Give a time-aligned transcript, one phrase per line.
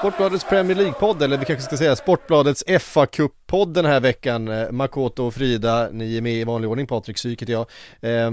[0.00, 4.48] Sportbladets Premier League-podd, eller vi kanske ska säga Sportbladets fa Cup-podd den här veckan.
[4.48, 7.66] Eh, Makoto och Frida, ni är med i vanlig ordning, Patrik Syk heter jag.
[8.00, 8.30] Eh,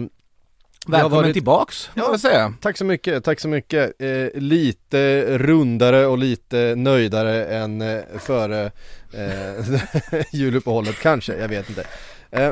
[0.87, 1.33] Välkommen varit...
[1.33, 2.53] tillbaks, ja, jag säga.
[2.61, 4.01] Tack så mycket, tack så mycket.
[4.01, 8.71] Eh, lite rundare och lite nöjdare än eh, före
[9.13, 11.87] eh, juluppehållet kanske, jag vet inte.
[12.31, 12.51] Eh,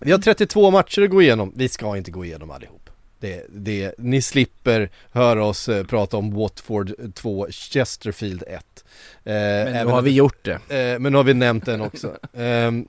[0.00, 2.83] vi har 32 matcher att gå igenom, vi ska inte gå igenom allihop.
[3.24, 8.84] Det, det, ni slipper höra oss eh, prata om Watford 2, Chesterfield 1.
[9.24, 10.52] Eh, men nu har vi gjort det.
[10.52, 12.16] Eh, men nu har vi nämnt den också.
[12.36, 12.88] Ehm,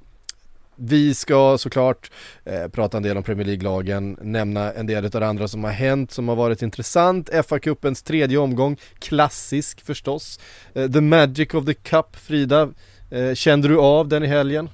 [0.75, 2.11] vi ska såklart
[2.45, 5.71] eh, prata en del om Premier League-lagen, nämna en del av det andra som har
[5.71, 7.29] hänt, som har varit intressant.
[7.29, 10.39] FA-cupens tredje omgång, klassisk förstås.
[10.73, 12.69] Eh, the Magic of the Cup, Frida,
[13.11, 14.69] eh, kände du av den i helgen?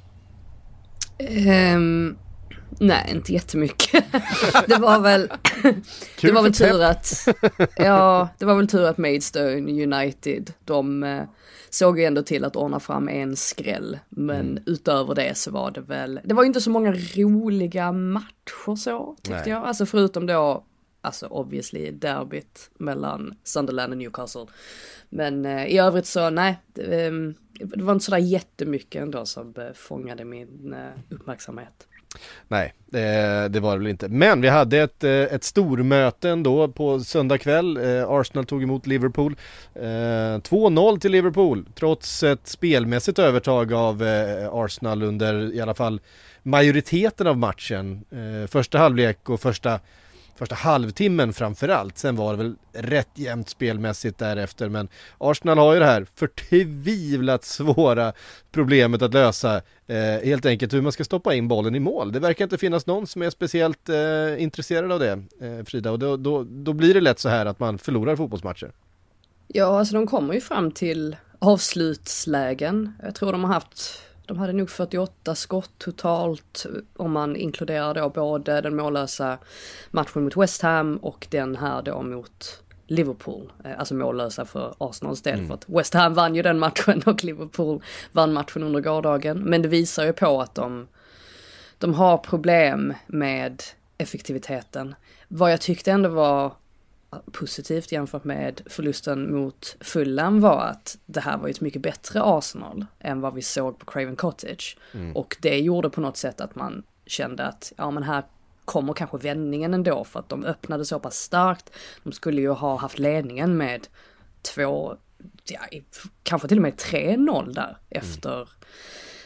[1.75, 2.17] Um,
[2.79, 4.05] Nej, inte jättemycket.
[4.67, 5.31] det var väl,
[6.21, 7.27] det var väl tur att,
[7.75, 11.23] ja, det var väl tur att Maidstone United, de eh,
[11.69, 13.99] såg ju ändå till att ordna fram en skräll.
[14.09, 14.63] Men mm.
[14.65, 19.15] utöver det så var det väl, det var ju inte så många roliga matcher så,
[19.15, 19.49] tyckte Nej.
[19.49, 19.63] jag.
[19.63, 20.63] Alltså förutom då,
[21.01, 24.45] alltså obviously derbyt mellan Sunderland och Newcastle.
[25.09, 27.11] Men eh, i övrigt så, nej, det, eh,
[27.53, 31.87] det var inte sådär jättemycket ändå som fångade min eh, uppmärksamhet.
[32.47, 34.07] Nej, det, det, var det väl inte.
[34.07, 37.77] Men vi hade ett, eh, ett stormöte ändå på söndag kväll.
[37.77, 39.35] Eh, Arsenal tog emot Liverpool.
[39.75, 46.01] Eh, 2-0 till Liverpool, trots ett spelmässigt övertag av eh, Arsenal under i alla fall
[46.43, 48.05] majoriteten av matchen.
[48.47, 49.79] Första halvlek och första
[50.41, 51.97] första halvtimmen framförallt.
[51.97, 57.43] Sen var det väl rätt jämnt spelmässigt därefter men Arsenal har ju det här förtvivlat
[57.43, 58.13] svåra
[58.51, 62.11] problemet att lösa eh, helt enkelt hur man ska stoppa in bollen i mål.
[62.11, 65.99] Det verkar inte finnas någon som är speciellt eh, intresserad av det eh, Frida och
[65.99, 68.71] då, då, då blir det lätt så här att man förlorar fotbollsmatcher.
[69.47, 72.93] Ja, alltså de kommer ju fram till avslutslägen.
[73.03, 74.01] Jag tror de har haft
[74.31, 76.65] de hade nog 48 skott totalt
[76.95, 79.37] om man inkluderar då både den mållösa
[79.89, 85.21] matchen mot West Ham och den här då mot Liverpool, eh, alltså mållösa för Arsenals
[85.21, 85.33] del.
[85.33, 85.47] Mm.
[85.47, 89.37] För att West Ham vann ju den matchen och Liverpool vann matchen under gårdagen.
[89.37, 90.87] Men det visar ju på att de,
[91.77, 93.63] de har problem med
[93.97, 94.95] effektiviteten.
[95.27, 96.53] Vad jag tyckte ändå var
[97.31, 102.85] positivt jämfört med förlusten mot Fulham var att det här var ett mycket bättre Arsenal
[102.99, 104.77] än vad vi såg på Craven Cottage.
[104.93, 105.15] Mm.
[105.15, 108.23] Och det gjorde på något sätt att man kände att, ja men här
[108.65, 111.71] kommer kanske vändningen ändå för att de öppnade så pass starkt.
[112.03, 113.87] De skulle ju ha haft ledningen med
[114.41, 114.95] två,
[115.45, 115.59] ja,
[116.23, 118.47] kanske till och med 3-0 där efter mm.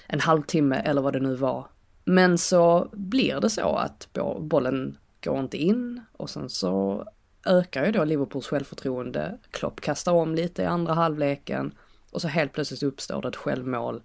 [0.08, 1.68] en halvtimme eller vad det nu var.
[2.06, 4.08] Men så blir det så att
[4.40, 7.06] bollen går inte in och sen så
[7.46, 9.38] ökar ju då Liverpools självförtroende.
[9.52, 11.74] Klopp kastar om lite i andra halvleken
[12.12, 14.02] och så helt plötsligt uppstår det ett självmål.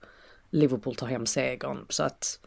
[0.51, 1.87] Liverpool tar hem segern.
[1.89, 2.39] Så att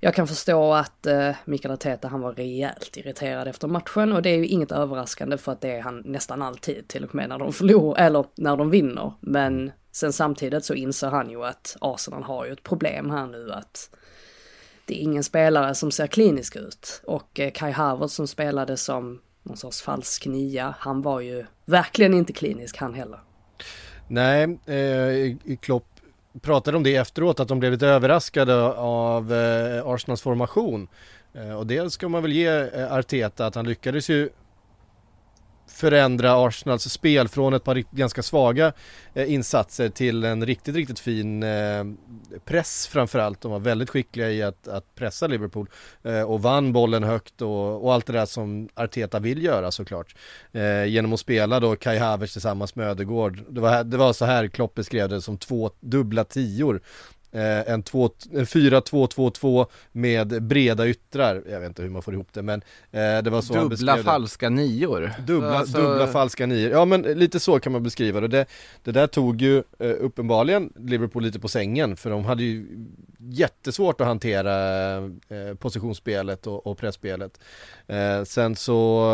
[0.00, 4.30] jag kan förstå att eh, Mikael Arteta han var rejält irriterad efter matchen och det
[4.30, 7.38] är ju inget överraskande för att det är han nästan alltid till och med när
[7.38, 9.12] de förlorar eller när de vinner.
[9.20, 13.52] Men sen samtidigt så inser han ju att Arsenal har ju ett problem här nu
[13.52, 13.90] att
[14.84, 19.20] det är ingen spelare som ser klinisk ut och eh, Kai Havertz som spelade som
[19.48, 20.74] någon sorts falsk nia.
[20.78, 23.20] Han var ju verkligen inte klinisk han heller.
[24.08, 25.84] Nej, eh, Klopp
[26.42, 30.88] pratade om det efteråt att de blev lite överraskade av eh, Arsenals formation.
[31.34, 34.30] Eh, och dels ska man väl ge eh, Arteta att han lyckades ju
[35.68, 38.72] förändra Arsenals spel från ett par ganska svaga
[39.14, 41.84] eh, insatser till en riktigt, riktigt fin eh,
[42.44, 43.40] press framförallt.
[43.40, 45.68] De var väldigt skickliga i att, att pressa Liverpool
[46.02, 50.16] eh, och vann bollen högt och, och, allt det där som Arteta vill göra såklart.
[50.52, 53.42] Eh, genom att spela då Kai Havertz tillsammans med Ödegård.
[53.48, 56.80] Det var, det var så här Klopp beskrev det som två dubbla tior
[57.32, 62.62] Eh, en 4-2-2-2 med breda yttrar, jag vet inte hur man får ihop det men
[62.90, 65.12] eh, det var så Dubbla falska nior.
[65.26, 65.78] Dubbla, alltså...
[65.78, 68.28] dubbla falska nior, ja men lite så kan man beskriva det.
[68.28, 68.46] Det,
[68.82, 72.66] det där tog ju eh, uppenbarligen Liverpool lite på sängen för de hade ju
[73.18, 77.40] jättesvårt att hantera eh, positionsspelet och, och pressspelet.
[77.86, 79.04] Eh, sen så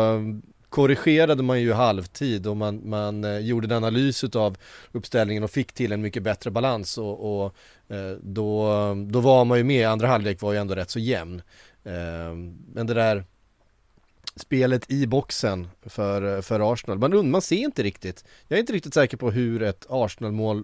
[0.75, 4.57] korrigerade man ju halvtid och man, man eh, gjorde en analys av
[4.91, 7.55] uppställningen och fick till en mycket bättre balans och, och
[7.95, 8.69] eh, då,
[9.07, 11.41] då var man ju med, andra halvlek var ju ändå rätt så jämn.
[11.83, 12.33] Eh,
[12.73, 13.23] men det där
[14.35, 18.93] spelet i boxen för, för Arsenal, man, man ser inte riktigt, jag är inte riktigt
[18.93, 20.63] säker på hur ett Arsenal-mål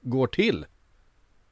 [0.00, 0.66] går till.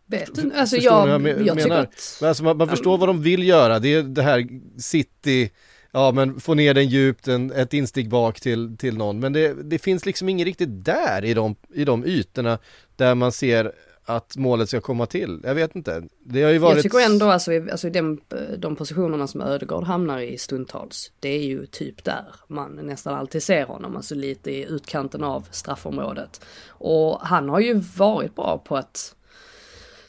[0.06, 2.22] Vet alltså jag, jag, jag, tycker att...
[2.22, 5.50] Alltså man, man förstår vad de vill göra, det är det här City
[5.92, 9.20] ja men få ner den djupt, en, ett instick bak till, till någon.
[9.20, 12.58] Men det, det finns liksom inget riktigt där i de, i de ytorna
[12.96, 13.72] där man ser
[14.04, 15.40] att målet ska komma till.
[15.44, 16.02] Jag vet inte.
[16.24, 16.74] Det har ju varit...
[16.74, 18.20] Jag tycker ändå alltså, alltså den,
[18.58, 23.42] de positionerna som Ödegård hamnar i stundtals, det är ju typ där man nästan alltid
[23.42, 26.44] ser honom, alltså lite i utkanten av straffområdet.
[26.68, 29.14] Och han har ju varit bra på att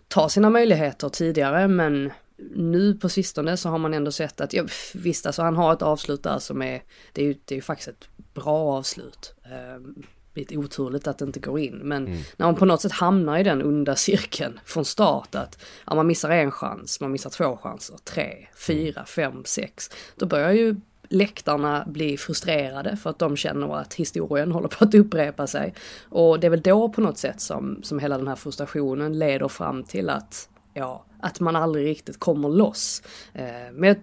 [0.08, 2.12] ta sina möjligheter tidigare, men
[2.56, 5.82] nu på sistone så har man ändå sett att, ja, visst alltså han har ett
[5.82, 9.34] avslut där som är, det är ju, det är ju faktiskt ett bra avslut.
[9.76, 10.04] Um,
[10.36, 12.20] lite oturligt att det inte går in, men mm.
[12.38, 16.08] när man på något sätt hamnar i den onda cirkeln från start att ja, man
[16.08, 19.06] missar en chans, man missar två chanser, tre, fyra, mm.
[19.06, 19.90] fem, sex.
[20.16, 20.76] Då börjar ju
[21.10, 25.74] läktarna bli frustrerade för att de känner att historien håller på att upprepa sig.
[26.10, 29.48] Och det är väl då på något sätt som, som hela den här frustrationen leder
[29.48, 33.02] fram till att ja, att man aldrig riktigt kommer loss.
[33.34, 33.98] Eh, men jag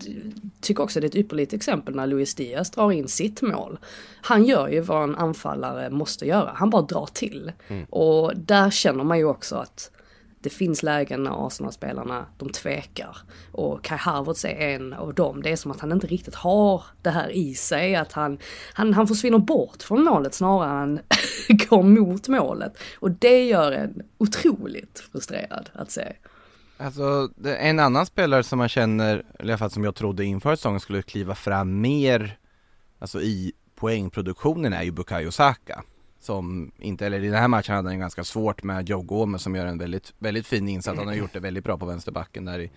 [0.61, 3.79] tycker också det är ett ypperligt exempel när Luis Diaz drar in sitt mål.
[4.23, 7.53] Han gör ju vad en anfallare måste göra, han bara drar till.
[7.69, 7.85] Mm.
[7.85, 9.91] Och där känner man ju också att
[10.43, 13.17] det finns lägen när Arsenal-spelarna, de tvekar.
[13.53, 15.43] Och Kai Havertz är en av dem.
[15.43, 18.39] Det är som att han inte riktigt har det här i sig, att han,
[18.73, 21.01] han, han försvinner bort från målet snarare än
[21.69, 22.79] går mot målet.
[22.95, 26.13] Och det gör en otroligt frustrerad att se.
[26.81, 30.57] Alltså, en annan spelare som man känner, eller i alla fall som jag trodde inför
[30.57, 32.39] säsongen skulle kliva fram mer,
[32.99, 35.83] alltså i poängproduktionen är ju Bukayo Saka.
[36.21, 39.55] Som inte, eller i den här matchen hade han ganska svårt med Joe Gomez som
[39.55, 40.99] gör en väldigt, väldigt fin insats.
[40.99, 42.71] Han har gjort det väldigt bra på vänsterbacken där i,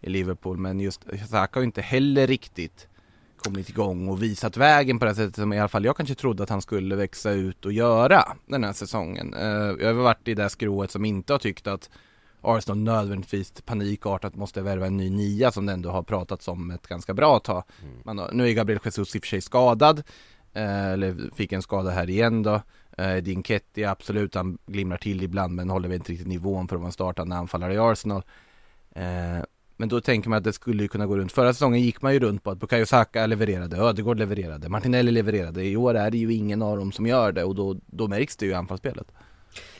[0.00, 0.56] i Liverpool.
[0.56, 2.88] Men just Saka har ju inte heller riktigt
[3.36, 6.42] kommit igång och visat vägen på det sättet som i alla fall jag kanske trodde
[6.42, 9.34] att han skulle växa ut och göra den här säsongen.
[9.34, 11.90] Eh, jag har varit i det skrået som inte har tyckt att
[12.44, 16.86] Arsenal nödvändigtvis panikartat måste värva en ny nia som det ändå har pratats om ett
[16.86, 17.64] ganska bra tag.
[17.82, 17.94] Mm.
[18.04, 20.02] Man, nu är Gabriel Jesus i och för sig skadad,
[20.52, 22.60] eh, eller fick en skada här igen då.
[22.98, 26.76] Eh, Din Ketty, absolut, han glimrar till ibland men håller väl inte riktigt nivån för
[26.76, 28.22] att vara en startande anfallare i Arsenal.
[28.94, 29.44] Eh,
[29.76, 31.32] men då tänker man att det skulle kunna gå runt.
[31.32, 35.64] Förra säsongen gick man ju runt på att Bukayo Saka levererade, Ödegård levererade, Martinelli levererade.
[35.64, 38.36] I år är det ju ingen av dem som gör det och då, då märks
[38.36, 39.12] det ju i anfallsspelet.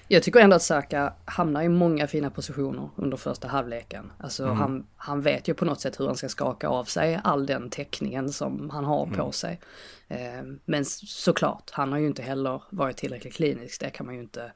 [0.09, 4.13] Jag tycker ändå att Saka hamnar i många fina positioner under första halvleken.
[4.19, 4.57] Alltså mm.
[4.57, 7.71] han, han vet ju på något sätt hur han ska skaka av sig all den
[7.71, 9.19] täckningen som han har mm.
[9.19, 9.61] på sig.
[10.09, 13.81] Eh, men såklart, han har ju inte heller varit tillräckligt klinisk.
[13.81, 14.53] Det kan man ju inte...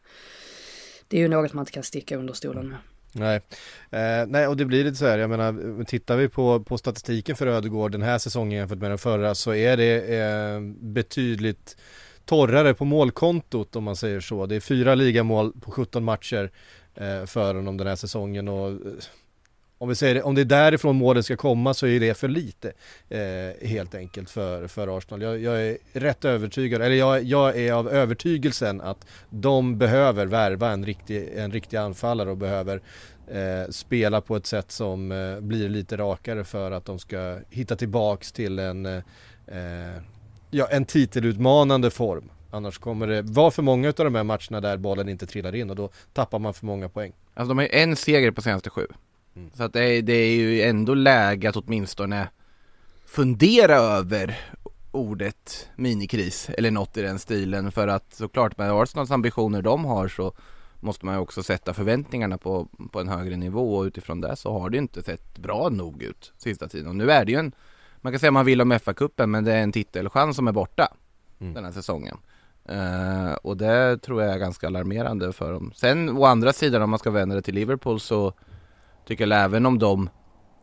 [1.08, 2.78] Det är ju något man inte kan sticka under stolen med.
[3.12, 3.36] Nej,
[3.90, 7.36] eh, nej och det blir lite så här, jag menar, tittar vi på, på statistiken
[7.36, 11.76] för Ödegård den här säsongen jämfört med den förra så är det eh, betydligt
[12.28, 14.46] torrare på målkontot om man säger så.
[14.46, 16.50] Det är fyra ligamål på 17 matcher
[16.94, 18.76] eh, för honom den här säsongen och eh,
[19.78, 22.28] om vi säger det, om det är därifrån målen ska komma så är det för
[22.28, 22.72] lite
[23.08, 25.22] eh, helt enkelt för, för Arsenal.
[25.22, 30.70] Jag, jag, är rätt övertygad, eller jag, jag, är av övertygelsen att de behöver värva
[30.70, 32.80] en riktig, en riktig anfallare och behöver
[33.28, 37.76] eh, spela på ett sätt som eh, blir lite rakare för att de ska hitta
[37.76, 39.02] tillbaks till en eh,
[40.50, 42.30] ja, en titelutmanande form.
[42.50, 45.70] Annars kommer det vara för många av de här matcherna där bollen inte trillar in
[45.70, 47.12] och då tappar man för många poäng.
[47.34, 48.86] Alltså de har ju en seger på senaste sju.
[49.36, 49.50] Mm.
[49.54, 52.28] Så att det är, det är ju ändå läge att åtminstone
[53.06, 54.38] fundera över
[54.90, 60.08] ordet minikris eller något i den stilen för att såklart med Arsenals ambitioner de har
[60.08, 60.32] så
[60.80, 64.58] måste man ju också sätta förväntningarna på, på en högre nivå och utifrån det så
[64.58, 67.38] har det ju inte sett bra nog ut sista tiden och nu är det ju
[67.38, 67.52] en
[68.00, 70.88] man kan säga man vill om FA-cupen men det är en titelchans som är borta
[71.40, 71.54] mm.
[71.54, 72.16] den här säsongen.
[72.72, 75.72] Uh, och det tror jag är ganska alarmerande för dem.
[75.74, 78.32] Sen å andra sidan om man ska vända det till Liverpool så
[79.06, 80.10] tycker jag även om de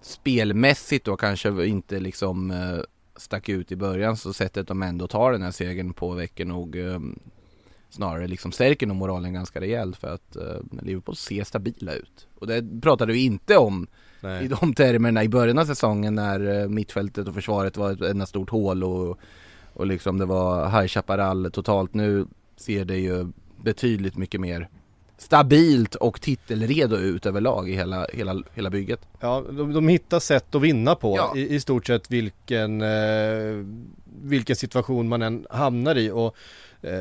[0.02, 2.82] spelmässigt då kanske inte liksom uh,
[3.16, 6.76] stack ut i början så sättet de ändå tar den här segern på väcker nog
[6.76, 7.20] um,
[7.90, 12.28] snarare liksom stärker nog moralen ganska rejält för att uh, Liverpool ser stabila ut.
[12.36, 13.88] Och det pratade vi inte om
[14.26, 14.46] Nej.
[14.46, 18.26] i de termerna i början av säsongen när uh, mittfältet och försvaret var ett enda
[18.26, 19.20] stort hål och,
[19.74, 21.94] och liksom det var High Chaparral totalt.
[21.94, 22.28] Nu
[22.58, 23.32] ser det ju
[23.64, 24.70] betydligt mycket mer
[25.18, 29.00] stabilt och titelredo ut överlag i hela, hela, hela bygget.
[29.20, 31.34] Ja, de, de hittar sätt att vinna på Ja.
[31.36, 33.66] i, i stort sett vilken, eh,
[34.22, 36.12] vilken situation man än hamnar i.
[36.12, 36.32] Och, eh,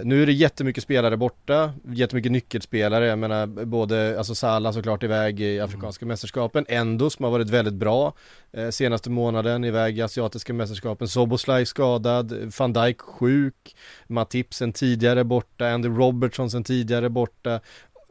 [0.04, 3.06] nu är det jättemycket spelare borta, jättemycket nyckelspelare.
[3.06, 7.74] Jag menar både, alltså Salah såklart iväg i Afrikanska mästerskapen, Endo som har varit väldigt
[7.74, 8.14] bra
[8.52, 13.76] eh, senaste månaden iväg i Asiatiska mästerskapen, Soboslaj skadad, van Dijk sjuk,
[14.06, 17.60] Matip sen tidigare borta, Andy Robertson sen tidigare borta.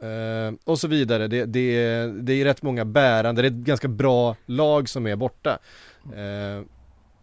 [0.00, 1.28] Eh, och så vidare.
[1.28, 5.06] Det, det, är- det är rätt många bärande, det är ett ganska bra lag som
[5.06, 5.58] är borta.
[6.04, 6.64] Eh,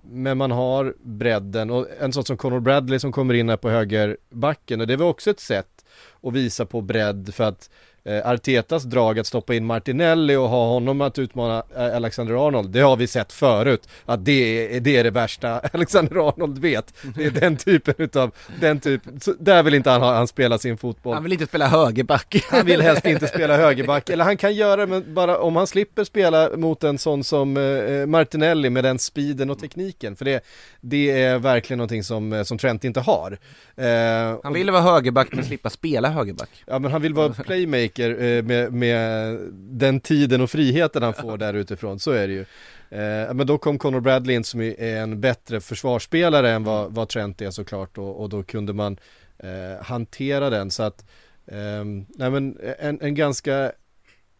[0.02, 3.70] men man har bredden och en sån som Conor Bradley som kommer in här på
[3.70, 5.86] högerbacken och det var också ett sätt
[6.24, 7.70] att visa på bredd för att
[8.04, 12.70] eh, Artetas drag att stoppa in Martinelli och ha honom att utmana eh, Alexander Arnold,
[12.70, 13.88] det har vi sett förut.
[14.06, 16.94] Att det är det, är det värsta Alexander Arnold vet.
[17.16, 20.58] Det är den typen utav, den typ, så där vill inte han, ha, han spela
[20.58, 21.14] sin fotboll.
[21.14, 22.46] Han vill inte spela högerback.
[22.50, 25.68] Han vill helst inte spela högerback, eller han kan göra det men bara om han
[25.68, 30.16] slipper spela mot en sån som eh, Martinelli med den speeden och tekniken.
[30.16, 30.44] För det,
[30.82, 33.38] det är verkligen någonting som, eh, som Trent inte har.
[33.76, 36.50] Eh, Han ville vara högerback men slippa spela högerback.
[36.68, 41.38] Ja men han vill vara playmaker eh, med, med den tiden och friheten han får
[41.38, 42.46] där utifrån, så är det ju.
[42.90, 47.10] Eh, men då kom Conor Bradley in som är en bättre försvarsspelare än vad, vad
[47.10, 48.98] Trent är såklart och, och då kunde man
[49.38, 51.06] eh, hantera den så att,
[51.48, 53.72] eh, nej men en, en ganska,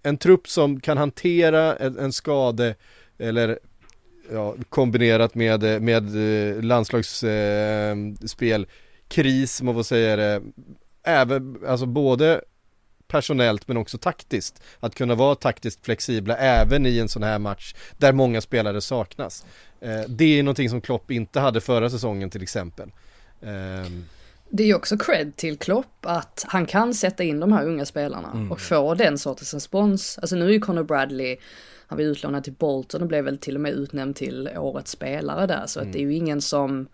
[0.04, 2.76] en trupp som kan hantera en, en skade
[3.18, 3.60] eller
[4.32, 8.68] ja, kombinerat med, med eh, landslagsspel, eh,
[9.08, 10.42] kris, man får säga det,
[11.04, 12.42] även, alltså både
[13.12, 14.64] personellt men också taktiskt.
[14.80, 19.46] Att kunna vara taktiskt flexibla även i en sån här match där många spelare saknas.
[19.82, 22.92] Eh, det är någonting som Klopp inte hade förra säsongen till exempel.
[23.42, 24.06] Ehm,
[24.50, 27.86] Det är ju också cred till Klopp att han kan sätta in de här unga
[27.86, 30.18] spelarna och få den sortens respons.
[30.22, 31.38] Alltså nu är ju Conor Bradley,
[31.88, 35.48] han var utlånad till Bolton och blev väl till och med utnämnd till årets spelare
[35.48, 35.64] där.
[35.68, 36.88] Så att det är ju ingen som,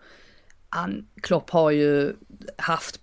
[0.68, 2.12] han, Klopp har ju
[2.56, 3.00] haft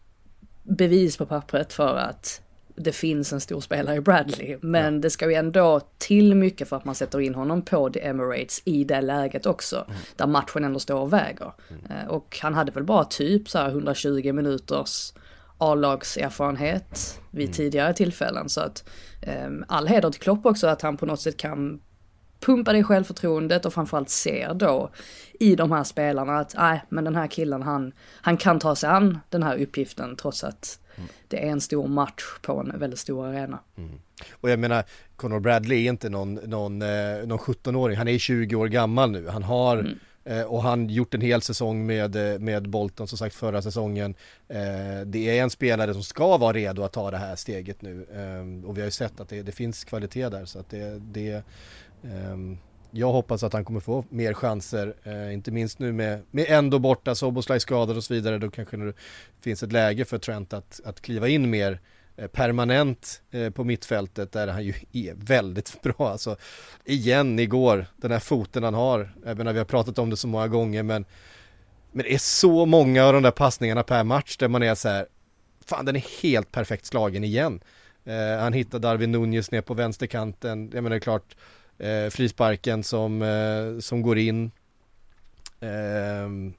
[0.63, 2.41] bevis på pappret för att
[2.75, 4.57] det finns en stor spelare i Bradley.
[4.61, 8.05] Men det ska ju ändå till mycket för att man sätter in honom på The
[8.07, 9.87] Emirates i det läget också.
[10.15, 11.53] Där matchen ändå står och väger.
[11.89, 15.13] Eh, Och han hade väl bara typ så här 120 minuters
[15.57, 18.49] A-lagserfarenhet vid tidigare tillfällen.
[18.49, 18.89] Så att
[19.21, 21.81] eh, all heder till Klopp också att han på något sätt kan
[22.39, 24.89] pumpa det självförtroendet och framförallt ser då
[25.39, 27.91] i de här spelarna att nej, men den här killen han,
[28.21, 30.79] han kan ta sig an den här uppgiften trots att
[31.27, 33.59] det är en stor match på en väldigt stor arena.
[34.31, 34.83] och jag menar,
[35.15, 39.27] Conor Bradley är inte någon, någon, eh, någon 17-åring, han är 20 år gammal nu.
[39.27, 43.35] Han har eh, och han gjort en hel säsong med, eh, med Bolton som sagt
[43.35, 44.15] förra säsongen.
[44.47, 48.05] Eh, det är en spelare som ska vara redo att ta det här steget nu.
[48.13, 50.99] Eh, och vi har ju sett att det, det finns kvalitet där så att det,
[50.99, 51.43] det
[52.03, 52.57] ehm,
[52.91, 56.79] jag hoppas att han kommer få mer chanser, eh, inte minst nu med, med ändå
[56.79, 58.93] borta, Soboslaj skadad och så vidare, då kanske det
[59.41, 61.79] finns ett läge för Trent att, att kliva in mer
[62.15, 66.09] eh, permanent eh, på mittfältet där han ju är väldigt bra.
[66.09, 66.35] Alltså,
[66.85, 70.27] igen igår, den här foten han har, även när vi har pratat om det så
[70.27, 71.05] många gånger men,
[71.91, 74.89] men det är så många av de där passningarna per match där man är så
[74.89, 75.05] här,
[75.65, 77.61] fan den är helt perfekt slagen igen.
[78.05, 81.35] Eh, han hittar Darwin Nunez ner på vänsterkanten, jag menar det är klart
[81.79, 84.51] eh, frisparken som, eh, som går in.
[85.59, 86.53] Ehm,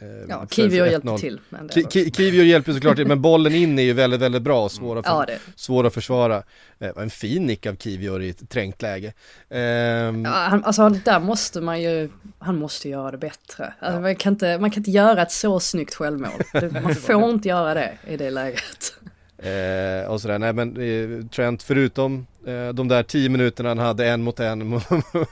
[0.00, 1.18] eh, Ja, för- Kivio för hjälpte 1-0.
[1.18, 1.40] till.
[1.48, 4.20] Men det Ki- var- Ki- Kivio hjälper såklart till, men bollen in är ju väldigt,
[4.20, 5.26] väldigt bra och svår att, Ja,
[5.56, 6.42] svår att försvara.
[6.78, 9.12] Eh, en fin nick av Kivio i ett trängt läge.
[9.50, 13.74] Ehm, Ja, han, alltså där måste man ju, han måste göra det bättre.
[13.80, 16.42] Alltså, man, kan inte, man kan inte göra ett så snyggt självmål.
[16.82, 18.94] Man får inte göra det i det läget.
[19.38, 24.06] Eh, och sådär, nej men eh, Trent förutom Eh, de där tio minuterna han hade
[24.06, 24.84] en mot en mot,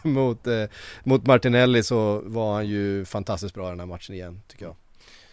[0.02, 0.64] mot, eh,
[1.04, 4.76] mot Martinelli så var han ju fantastiskt bra i den här matchen igen tycker jag.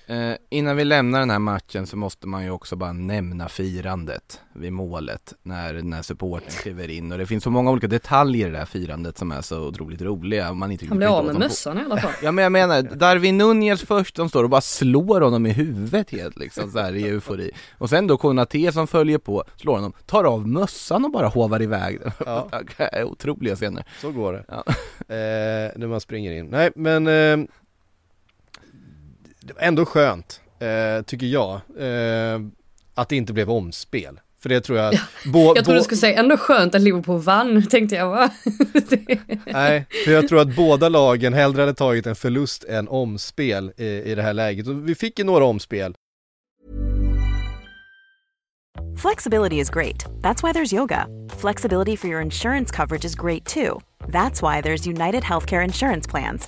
[0.09, 4.41] Eh, innan vi lämnar den här matchen så måste man ju också bara nämna firandet
[4.53, 8.51] vid målet när, när supporten kliver in och det finns så många olika detaljer i
[8.51, 11.39] det här firandet som är så otroligt roliga man inte Han blir av med som
[11.39, 12.11] mössan i alla fall.
[12.23, 16.11] Ja men jag menar, Darwin Nunez först, de står och bara slår honom i huvudet
[16.11, 19.93] helt liksom så här i eufori Och sen då Konate som följer på, slår honom,
[20.05, 23.03] tar av mössan och bara hovar iväg den Ja.
[23.03, 24.45] Otroliga scener Så går det.
[24.47, 24.63] Ja.
[25.15, 26.45] Eh, när man springer in.
[26.45, 27.47] Nej men eh,
[29.47, 32.39] det var ändå skönt, eh, tycker jag, eh,
[32.95, 34.19] att det inte blev omspel.
[34.41, 34.93] För det tror jag,
[35.33, 38.29] bo, Jag trodde bo- du skulle säga ändå skönt att Liverpool vann, tänkte jag va?
[38.89, 43.71] Det- Nej, för jag tror att båda lagen hellre hade tagit en förlust än omspel
[43.77, 44.67] i, i det här läget.
[44.67, 45.95] Och vi fick ju några omspel.
[48.97, 50.05] Flexibility is great.
[50.21, 51.05] That's why there's yoga.
[51.29, 53.79] Flexibility for your insurance coverage is great too.
[54.07, 56.47] That's why there's United Healthcare Insurance Plans.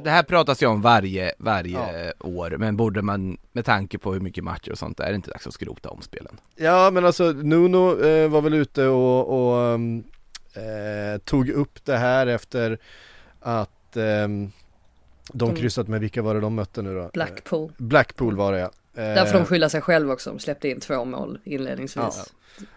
[0.00, 4.20] Det, här pratas ju om varje, varje år, men borde man med tanke på hur
[4.20, 6.40] mycket matcher och sånt, är det inte dags att skrota om spelen?
[6.56, 10.04] Ja men alltså Nuno eh, var väl ute och, och um,
[10.54, 12.78] eh, tog upp det här efter
[13.40, 14.52] att ehm,
[15.32, 15.60] de Mm.
[15.60, 17.10] kryssat med, vilka var det de mötte nu då?
[17.12, 17.70] Blackpool.
[17.78, 18.70] Eh, Blackpool var det ja.
[18.96, 22.32] Eh, Där får de skylla sig själva också, de släppte in två mål inledningsvis.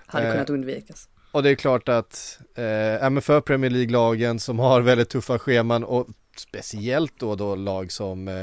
[0.06, 1.10] Hade Eh, kunnat undvikas.
[1.32, 5.84] Och det är klart att, eh, ja, för Premier League-lagen som har väldigt tuffa scheman
[5.84, 6.08] och
[6.40, 8.34] speciellt då, då lag som eh,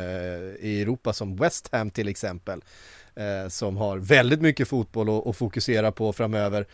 [0.61, 2.63] i Europa som West Ham till exempel
[3.15, 6.67] eh, som har väldigt mycket fotboll att, att fokusera på framöver.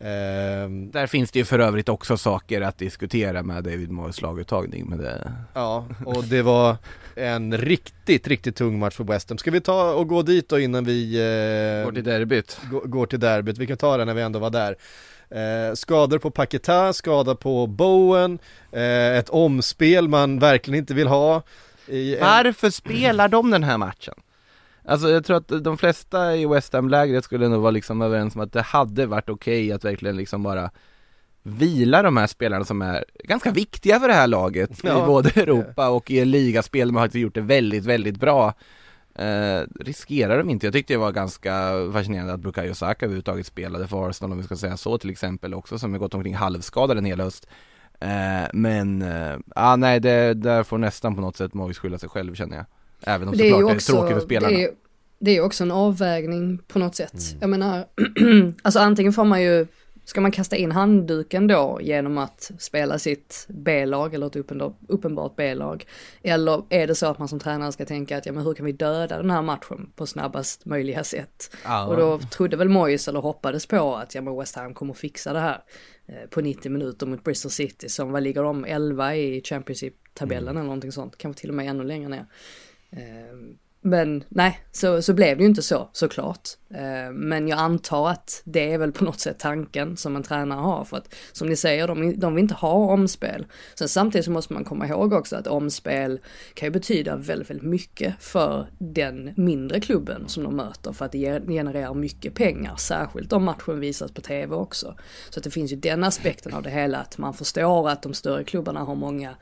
[0.00, 4.86] Ehm, Där finns det ju för övrigt också saker att diskutera med David Moyes laguttagning,
[4.86, 5.32] men det...
[5.54, 6.76] ja, och det var
[7.16, 9.38] en riktigt, riktigt tung match för West Ham.
[9.38, 12.60] Ska vi ta och gå dit då innan vi eh, Går till derbyt.
[12.70, 13.58] gå- går till derbyt?
[13.58, 14.76] Vi kan ta det när vi ändå var där.
[15.30, 18.38] Eh, skador på Paketa, skada på Bowen,
[18.72, 21.42] eh, ett omspel man verkligen inte vill ha.
[21.88, 24.14] En, Varför spelar de den här matchen?
[24.84, 28.40] Alltså jag tror att de flesta i West Ham-lägret skulle nog vara liksom överens om
[28.40, 30.70] att det hade varit okej att verkligen liksom bara
[31.46, 35.02] vila de här spelarna som är ganska viktiga för det här laget Ja.
[35.04, 38.54] i både Europa och i ligaspel, de har gjort det väldigt, väldigt bra.
[39.14, 40.66] Eh, riskerar de inte?
[40.66, 44.44] Jag tyckte det var ganska fascinerande att Bukayo Saka överhuvudtaget spelade för Arsenal om vi
[44.44, 47.46] ska säga så till exempel också som har gått omkring halvskadad en hel höst.
[48.00, 52.08] Eh, men, eh, ah, nej det där får nästan på något sätt Moyes skylla sig
[52.08, 52.66] själv känner jag.
[53.02, 54.56] Även om Det är ju såklart det är också, tråkigt för det spelarna.
[54.56, 54.70] är,
[55.18, 57.36] det är också en avvägning på något sätt.
[57.40, 57.84] Jag menar,
[58.62, 59.66] alltså antingen får man ju,
[60.06, 64.36] ska man kasta in handduken då genom att spela sitt B-lag eller ett
[64.88, 65.84] uppenbart, B-lag?
[66.22, 68.66] Eller är det så att man som tränare ska tänka att ja men hur kan
[68.66, 71.56] vi döda den här matchen på snabbast möjliga sätt?
[71.64, 71.86] Ja.
[71.86, 75.32] Och då trodde väl Moyes eller hoppades på att ja men West Ham kommer fixa
[75.32, 75.62] det här
[76.06, 80.62] eh, på 90 minuter mot Bristol City som vad ligger de 11 i Championship-tabellen eller
[80.62, 82.26] någonting sånt, kanske till och med ännu längre ner.
[83.86, 86.48] Men nej, så, så blev det ju inte så såklart.
[86.70, 90.60] Eh, men jag antar att det är väl på något sätt tanken som en tränare
[90.60, 90.84] har.
[90.84, 93.46] För att som ni säger, de, de vill inte ha omspel.
[93.74, 96.20] Sen samtidigt så måste man komma ihåg också att omspel
[96.54, 100.92] kan ju betyda väldigt, väldigt mycket för den mindre klubben som de möter.
[100.92, 104.94] För att det genererar mycket pengar, särskilt om matchen visas på tv också.
[105.30, 108.14] Så att det finns ju den aspekten av det hela, att man förstår att de
[108.14, 109.34] större klubbarna har många,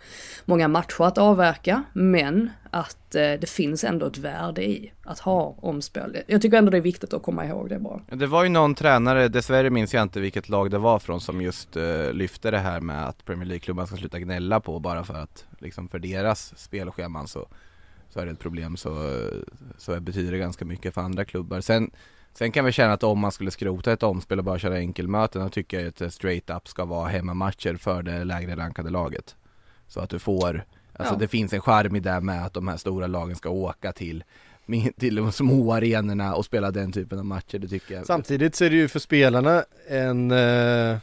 [0.44, 5.54] många matcher att avverka, men att eh, det finns ändå ett värde i att ha
[5.60, 6.18] omspel.
[6.26, 8.00] Jag tycker ändå det är viktigt att komma ihåg det bara.
[8.06, 11.42] Det var ju någon tränare, dessvärre minns jag inte vilket lag det var från, som
[11.42, 15.14] just uh, lyfte det här med att Premier League-klubban ska sluta gnälla på bara för
[15.14, 17.48] att liksom för deras spelscheman så,
[18.08, 19.20] så är det ett problem så,
[19.78, 21.60] så betyder det ganska mycket för andra klubbar.
[21.60, 21.90] Sen,
[22.32, 25.42] sen kan vi känna att om man skulle skrota ett omspel och bara köra enkelmöten,
[25.42, 29.36] då tycker jag att det straight up ska vara hemmamatcher för det lägre rankade laget.
[29.88, 30.64] Så att du får,
[30.96, 31.18] alltså Ja.
[31.18, 34.24] det finns en charm i det med att de här stora lagen ska åka till
[34.98, 38.64] till de små arenorna och spela den typen av matcher, det tycker jag Samtidigt så
[38.64, 40.96] är det ju för spelarna en eh,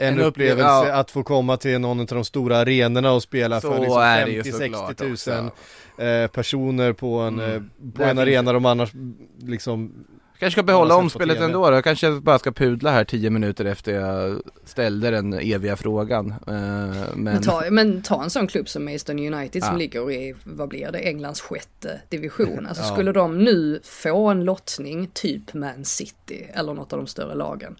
[0.00, 0.92] en, En upple- upplevelse ja.
[0.94, 4.26] att få komma till någon av de stora arenorna och spela Så för liksom är
[4.26, 6.02] det ju 50-60 såklart tusen också.
[6.02, 7.50] eh, personer på en, Mm.
[7.56, 7.60] eh,
[7.92, 8.92] på Där en arena de annars
[9.38, 9.92] liksom
[10.38, 13.92] Kanske ska behålla omspelet ändå då, jag kanske bara ska pudla här 10 minuter efter
[13.94, 18.84] jag ställde den eviga frågan Eh, Men, Men ta, men ta en sån klubb som
[18.84, 19.78] Maidstone United som Ja.
[19.78, 22.66] ligger i, vad blir det, Englands sjätte division.
[22.66, 22.92] Alltså Ja.
[22.92, 27.76] skulle de nu få en lottning, typ Man City eller något av de större lagen.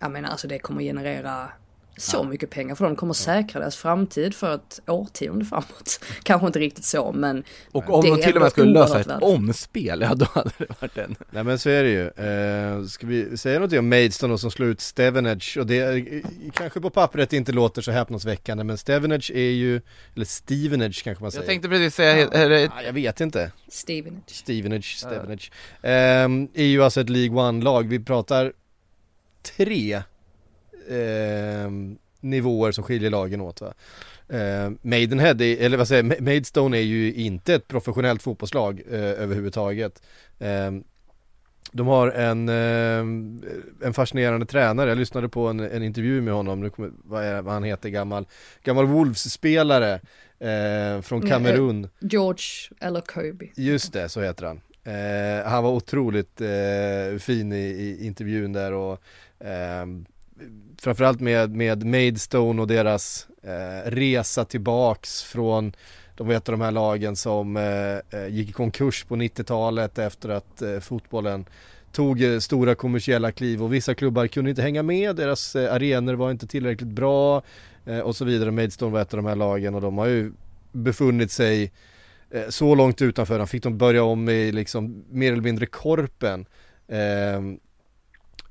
[0.00, 1.48] Jag menar alltså det kommer generera
[1.96, 6.00] så mycket pengar för dem, kommer säkra deras framtid för ett årtionde framåt.
[6.22, 9.00] Kanske inte riktigt så men och om det är de till och med skulle lösa
[9.00, 9.38] ett värdefullt.
[9.38, 12.06] omspel, ja då hade det varit en Nej men så är det ju.
[12.06, 16.22] Eh, ska vi säga något om Maidstone då som slår ut Stevenage och det är,
[16.52, 19.80] kanske på pappret inte låter så häpnadsväckande men Stevenage är ju,
[20.14, 21.42] eller Stevenage kanske man säger.
[21.42, 23.52] Jag tänkte precis säga, är det, Ja, jag vet inte.
[23.68, 24.30] Stevenage.
[24.30, 25.52] Stevenage, Stevenage.
[25.82, 27.88] Ehm, är ju alltså ett League One-lag.
[27.88, 28.52] Vi pratar
[29.56, 30.02] tre
[30.90, 33.74] ehm, nivåer som skiljer lagen åt va.
[34.28, 38.82] Ehm, Maidenhead, är, eller vad säger jag, Ma- Maidstone är ju inte ett professionellt fotbollslag
[38.90, 40.02] eh, överhuvudtaget.
[40.38, 40.84] Ehm,
[41.72, 46.60] de har en, eh, en fascinerande tränare, jag lyssnade på en, en intervju med honom,
[46.60, 48.26] nu kommer, vad, är, vad han heter, gammal,
[48.64, 50.00] gammal Wolves-spelare
[50.38, 51.88] eh, från Kamerun.
[52.00, 52.44] George
[52.80, 53.46] eller Kobe.
[53.56, 54.60] Just det, så heter han.
[54.84, 59.02] Eh, han var otroligt eh, fin i, i, intervjun där och
[59.46, 59.86] eh,
[60.82, 65.72] framförallt med, med Maidstone och deras eh, resa tillbaks från
[66.16, 69.98] de var ett av de här lagen som eh, eh gick i konkurs på 90-talet
[69.98, 71.44] efter att eh, fotbollen
[71.92, 76.14] tog eh, stora kommersiella kliv och vissa klubbar kunde inte hänga med, deras eh, arenor
[76.14, 77.42] var inte tillräckligt bra
[77.86, 78.50] eh, och så vidare.
[78.50, 80.32] Maidstone var ett av de här lagen och de har ju
[80.72, 81.72] befunnit sig
[82.30, 86.46] eh, så långt utanför, de fick de börja om i liksom mer eller mindre korpen.
[86.88, 87.58] Ehm,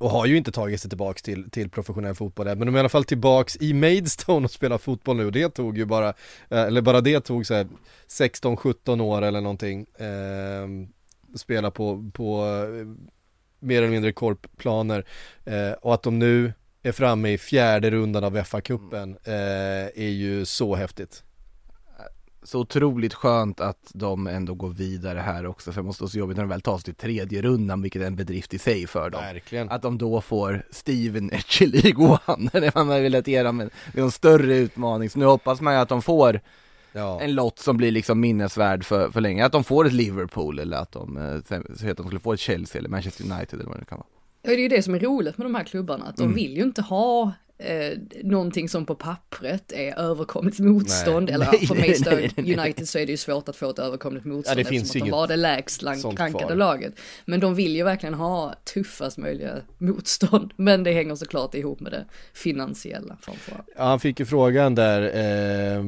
[0.01, 2.77] och har ju inte tagit sig tillbaks till, till professionell fotboll än, men de är
[2.77, 6.09] i alla fall tillbaks i Maidstone och spelar fotboll nu och det tog ju bara,
[6.49, 7.65] eh, eller bara det tog så
[8.07, 9.85] 16-17 år eller någonting.
[9.97, 10.67] Eh,
[11.37, 12.87] spela på, på eh,
[13.59, 15.05] mer eller mindre korpplaner
[15.45, 20.45] eh, och att de nu är framme i fjärde rundan av FA-cupen eh, är ju
[20.45, 21.23] så häftigt
[22.43, 26.19] så otroligt skönt att de ändå går vidare här också för det måste vara så
[26.19, 28.87] jobbigt när de väl tar sig till tredje rundan vilket är en bedrift i sig
[28.87, 29.21] för dem.
[29.21, 29.69] Verkligen.
[29.69, 35.09] Att de då får Steven Echeligoan, det man velat ge dem en, en större utmaning.
[35.09, 36.39] Så nu hoppas man ju att de får
[36.91, 37.21] ja.
[37.21, 39.45] en lott som blir liksom minnesvärd för, för länge.
[39.45, 42.39] Att de får ett Liverpool eller att de, eh, så att de skulle få ett
[42.39, 44.07] Chelsea eller Manchester United eller vad det kan vara.
[44.41, 46.35] Ja, det är ju det som är roligt med de här klubbarna, att de mm.
[46.35, 47.31] vill ju inte ha
[47.63, 51.33] eh, någonting som på pappret är överkomligt motstånd, nej.
[51.33, 54.59] eller nej, för Manchester United så är det ju svårt att få ett överkomligt motstånd
[54.59, 56.93] ja, det finns eftersom att de var det lägst rankade laget.
[57.25, 61.91] Men de vill ju verkligen ha tuffast möjliga motstånd, men det hänger såklart ihop med
[61.91, 63.69] det finansiella framförallt.
[63.77, 65.83] Ja, han fick ju frågan där, eh,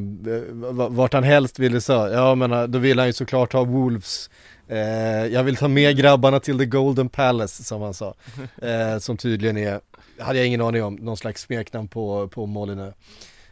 [0.90, 4.30] vart han helst ville så, ja men då vill han ju såklart ha Wolves
[4.68, 8.14] Eh, jag vill ta med grabbarna till the Golden Palace som han sa.
[8.62, 9.80] Eh, som tydligen är
[10.24, 12.92] hade jag ingen aning om, någon slags smeknamn på, på Molinö.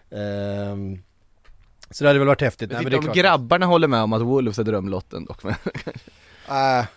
[0.09, 1.03] Um,
[1.89, 2.69] så det hade väl varit häftigt.
[2.69, 5.45] Men, Nej, men det är om grabbarna håller med om att Wolves är drömlotten dock.
[5.45, 5.53] uh,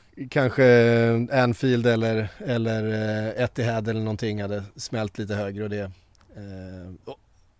[0.30, 5.84] kanske Anfield eller, eller uh, Etihad eller någonting hade smält lite högre och det.
[6.36, 7.14] Uh,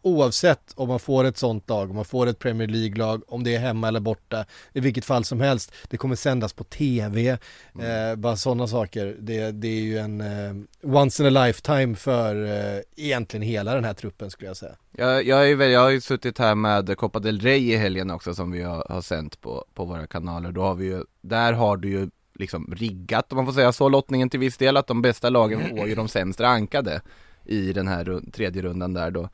[0.04, 3.54] oavsett om man får ett sånt lag, om man får ett Premier League-lag, om det
[3.54, 7.38] är hemma eller borta, i vilket fall som helst, det kommer sändas på tv,
[7.74, 8.10] mm.
[8.10, 12.44] eh, bara sådana saker, det, det, är ju en eh, once in a lifetime för
[12.44, 14.76] eh, egentligen hela den här truppen skulle jag säga.
[14.92, 18.10] Jag, jag, är väl, jag har ju suttit här med Copa del Rey i helgen
[18.10, 21.52] också som vi har, har sänt på, på våra kanaler, då har vi ju, där
[21.52, 24.86] har du ju liksom riggat, om man får säga så, lottningen till viss del, att
[24.86, 27.00] de bästa lagen får ju de sämst rankade
[27.44, 29.28] i den här tredje rundan där då.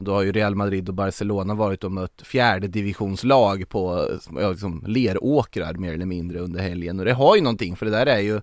[0.00, 4.08] Då har ju Real Madrid och Barcelona varit och mött fjärde divisionslag på
[4.40, 6.98] ja, liksom leråkrar mer eller mindre under helgen.
[6.98, 8.40] Och det har ju någonting för det där är ju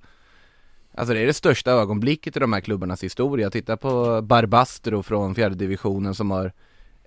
[0.96, 3.50] Alltså det är det största ögonblicket i de här klubbarnas historia.
[3.50, 6.52] Titta på Barbastro från fjärde divisionen som har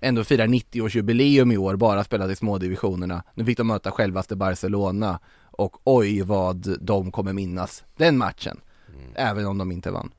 [0.00, 3.22] ändå firar 90-årsjubileum i år, bara spelat i smådivisionerna.
[3.34, 8.60] Nu fick de möta självaste Barcelona och oj vad de kommer minnas den matchen.
[8.88, 9.12] Mm.
[9.14, 10.10] Även om de inte vann.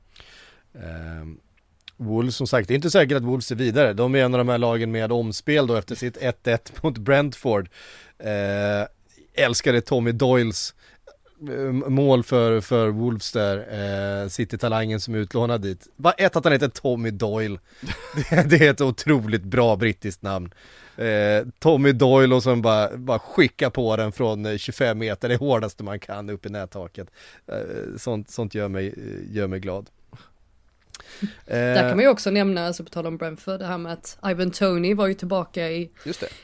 [0.72, 1.40] Um
[1.98, 3.92] Wolves som sagt, det är inte säkert att Wolves är vidare.
[3.92, 7.68] De är en av de här lagen med omspel då efter sitt 1-1 mot Brentford.
[8.18, 8.88] Eh,
[9.44, 10.74] älskade Tommy Doyles
[11.50, 13.56] eh, mål för, för Wolves där,
[14.22, 15.88] eh, City-talangen som är utlånad dit.
[15.96, 17.58] Bara ett att han heter Tommy Doyle.
[18.30, 20.54] det, det är ett otroligt bra brittiskt namn.
[20.96, 25.36] Eh, Tommy Doyle och sen bara, bara skicka på den från eh, 25 meter, det
[25.36, 27.10] hårdaste man kan upp i nättaket.
[27.46, 28.94] Eh, sånt, sånt gör, mig,
[29.30, 29.90] gör mig glad.
[31.46, 34.18] Där kan man ju också nämna, alltså på tal om Brentford, det här med att
[34.30, 35.90] Ivan Tony var ju tillbaka i,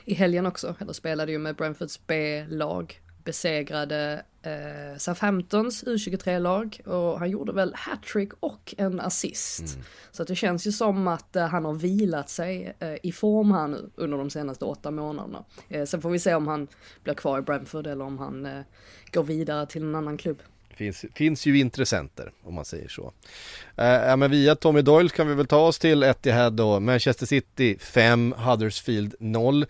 [0.04, 7.30] i helgen också, eller spelade ju med Brentfords B-lag, besegrade eh, Southamptons U23-lag och han
[7.30, 9.74] gjorde väl hattrick och en assist.
[9.74, 9.84] Mm.
[10.10, 13.52] Så att det känns ju som att eh, han har vilat sig eh, i form
[13.52, 15.44] här nu under de senaste åtta månaderna.
[15.68, 16.68] Eh, sen får vi se om han
[17.02, 18.62] blir kvar i Brentford eller om han eh,
[19.12, 20.42] går vidare till en annan klubb.
[20.76, 23.12] Finns, finns ju intressenter om man säger så.
[23.76, 26.80] Eh, ja men via Tommy Doyle kan vi väl ta oss till Etihad då.
[26.80, 29.62] Manchester City 5, Huddersfield 0.
[29.62, 29.66] Eh,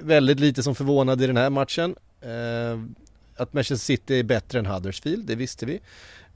[0.00, 1.94] väldigt lite som förvånade i den här matchen.
[2.20, 2.78] Eh,
[3.40, 5.80] att Manchester City är bättre än Huddersfield, det visste vi.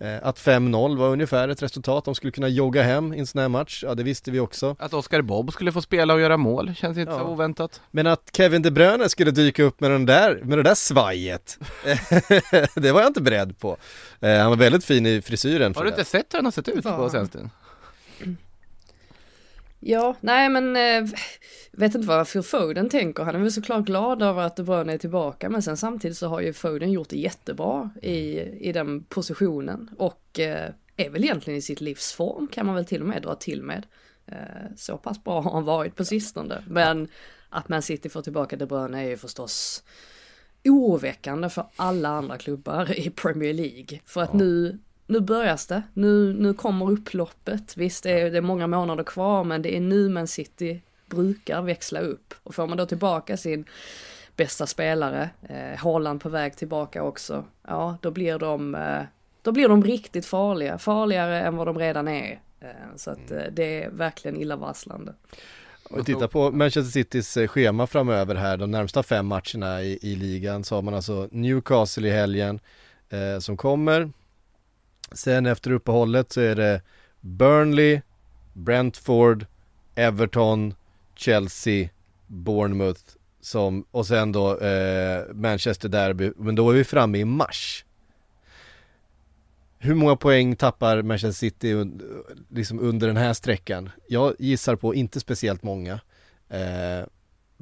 [0.03, 3.41] Eh, att 5-0 var ungefär ett resultat de skulle kunna jogga hem i en sån
[3.41, 4.77] här match, ja det visste vi också.
[4.79, 7.19] Att Oscar Bob skulle få spela och göra mål känns inte ja.
[7.19, 7.81] så oväntat.
[7.91, 11.59] Men att Kevin De Bruyne skulle dyka upp med, den där, med det där svajet,
[12.75, 13.77] det var jag inte beredd på.
[14.21, 15.75] Eh, han var väldigt fin i frisyren.
[15.75, 17.51] Har du inte sett hur han har sett ut på senaste?
[19.85, 21.11] Ja, nej men eh,
[21.73, 23.23] vet inte vad Phil Foden tänker.
[23.23, 26.29] Han är väl såklart glad över att De Bruyne är tillbaka men sen samtidigt så
[26.29, 31.59] har ju Foden gjort det jättebra i, i den positionen och eh, är väl egentligen
[31.59, 33.87] i sitt livs form kan man väl till och med dra till med.
[34.27, 34.37] Eh,
[34.77, 36.64] så pass bra har han varit på sistone.
[36.68, 37.09] Men
[37.51, 39.83] att Man City får tillbaka De Bruyne är ju förstås
[40.64, 44.01] oroväckande för alla andra klubbar i Premier League.
[44.07, 44.79] För att nu,
[45.12, 45.83] nu börjas det.
[45.92, 47.77] Nu, nu kommer upploppet.
[47.77, 51.62] Visst, det är, det är många månader kvar, men det är nu Man City brukar
[51.62, 52.35] växla upp.
[52.42, 53.64] Och får man då tillbaka sin
[54.37, 59.03] bästa spelare, eh, Haaland på väg tillbaka också, ja då blir de, eh,
[59.42, 62.40] då blir de riktigt farliga, farligare än vad de redan är.
[62.61, 65.14] Eh, så att eh, det är verkligen illavarslande.
[65.90, 69.98] Om vi tittar på Manchester Citys eh, schema framöver här, de närmsta fem matcherna i,
[70.03, 72.61] i ligan så har man alltså Newcastle i helgen
[73.11, 74.11] eh, som kommer.
[75.14, 76.83] Sen efter uppehållet så är det
[77.20, 78.01] Burnley,
[78.53, 79.46] Brentford,
[79.94, 80.75] Everton,
[81.14, 81.88] Chelsea,
[82.27, 83.03] Bournemouth
[83.40, 87.85] som, och sen då eh, Manchester Derby, men då är vi framme i mars.
[89.79, 91.75] Hur många poäng tappar Manchester City
[92.48, 93.90] liksom under den här sträckan?
[94.09, 96.01] Jag gissar på inte speciellt många.
[96.48, 97.07] Eh,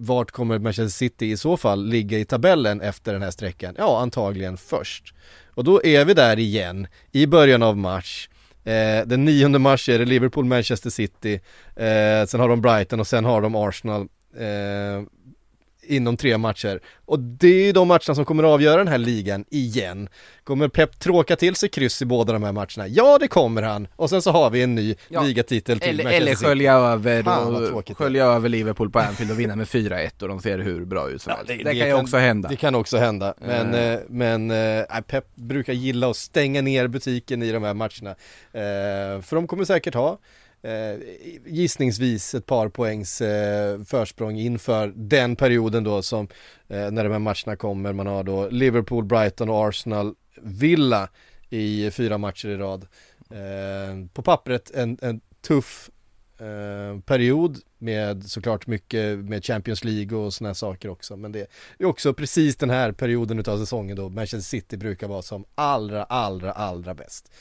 [0.01, 3.75] vart kommer Manchester City i så fall ligga i tabellen efter den här sträckan?
[3.79, 5.15] Ja, antagligen först.
[5.55, 8.29] Och då är vi där igen i början av mars.
[8.65, 11.41] Eh, den 9 mars är det Liverpool, Manchester City,
[11.77, 14.01] eh, sen har de Brighton och sen har de Arsenal
[14.37, 15.03] eh,
[15.83, 16.81] inom tre matcher.
[17.05, 20.09] Och det är ju de matcherna som kommer att avgöra den här ligan igen.
[20.45, 22.89] Kommer Pep tråka till sig kryss i båda de här matcherna?
[22.89, 23.89] Ja, det kommer han.
[23.97, 25.23] Och sen så har vi en ny Ja.
[25.23, 29.57] ligatitel till Eller, eller skölja över, Fan, det skölja över Liverpool på Anfield och vinna
[29.57, 31.65] med 4-1 och de ser hur bra ut som helst.
[31.65, 32.49] Det, kan ju också hända.
[32.49, 37.43] Det kan också hända, men, eh, men eh, Pep brukar gilla att stänga ner butiken
[37.43, 38.11] i de här matcherna.
[38.53, 40.19] Eh, för de kommer säkert ha
[40.63, 40.99] eh,
[41.47, 46.29] gissningsvis ett par poängs eh, försprång inför den perioden då som
[46.69, 47.93] eh, när de här matcherna kommer.
[47.93, 51.09] Man har då Liverpool, Brighton och Arsenal, Villa
[51.51, 52.87] i fyra matcher i rad.
[53.31, 55.91] Eh, på pappret en, en tuff
[56.39, 61.17] eh, period med såklart mycket med Champions League och sådana saker också.
[61.17, 65.23] Men det är också precis den här perioden utav säsongen då Manchester City brukar vara
[65.23, 67.33] som allra, allra, allra bäst.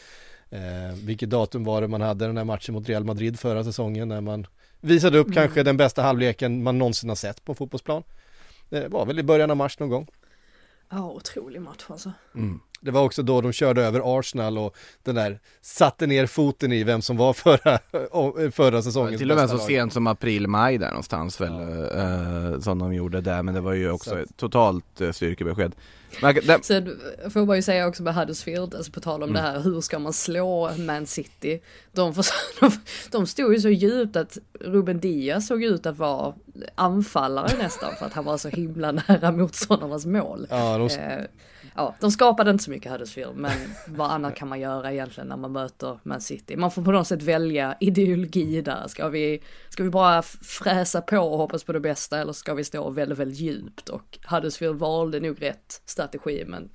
[0.51, 4.07] Eh, vilket datum var det man hade den här matchen mot Real Madrid förra säsongen
[4.07, 4.47] när man
[4.81, 8.03] visade upp kanske den bästa halvleken man någonsin har sett på en fotbollsplan.
[8.69, 10.07] Det var väl i början av mars någon gång.
[10.89, 12.11] Ja, otrolig match alltså.
[12.81, 16.83] Det var också då de körde över Arsenal och den där satte ner foten i
[16.83, 17.79] vem som var förra,
[18.51, 19.65] förra säsongens Till och med så lag.
[19.65, 21.51] sent som april-maj där någonstans väl,
[21.97, 25.11] eh, som de gjorde där, men det var ju Så också att- ett totalt eh,
[25.11, 25.75] styrkebesked.
[26.21, 29.33] Men, det, Sen får jag bara ju säga också med Huddersfield, alltså på tal om
[29.33, 31.61] det här, hur ska man slå Man City?
[31.91, 32.25] De, för,
[32.59, 32.71] de,
[33.11, 36.33] de stod ju så djupt att Ruben Diaz såg ut att vara
[36.75, 40.47] anfallare nästan för att han var så himla nära motståndarnas mål.
[40.49, 41.25] Ja, de, Eh,
[41.79, 45.37] ja, de skapade inte så mycket Huddersfield, men vad annat kan man göra egentligen när
[45.37, 46.55] man möter Man City?
[46.55, 48.87] Man får på något sätt välja ideologi där.
[48.87, 52.63] Ska vi, ska vi bara fräsa på och hoppas på det bästa eller ska vi
[52.63, 53.89] stå väldigt, väldigt djupt?
[53.89, 56.69] Och Huddersfield valde nog rätt strategi, men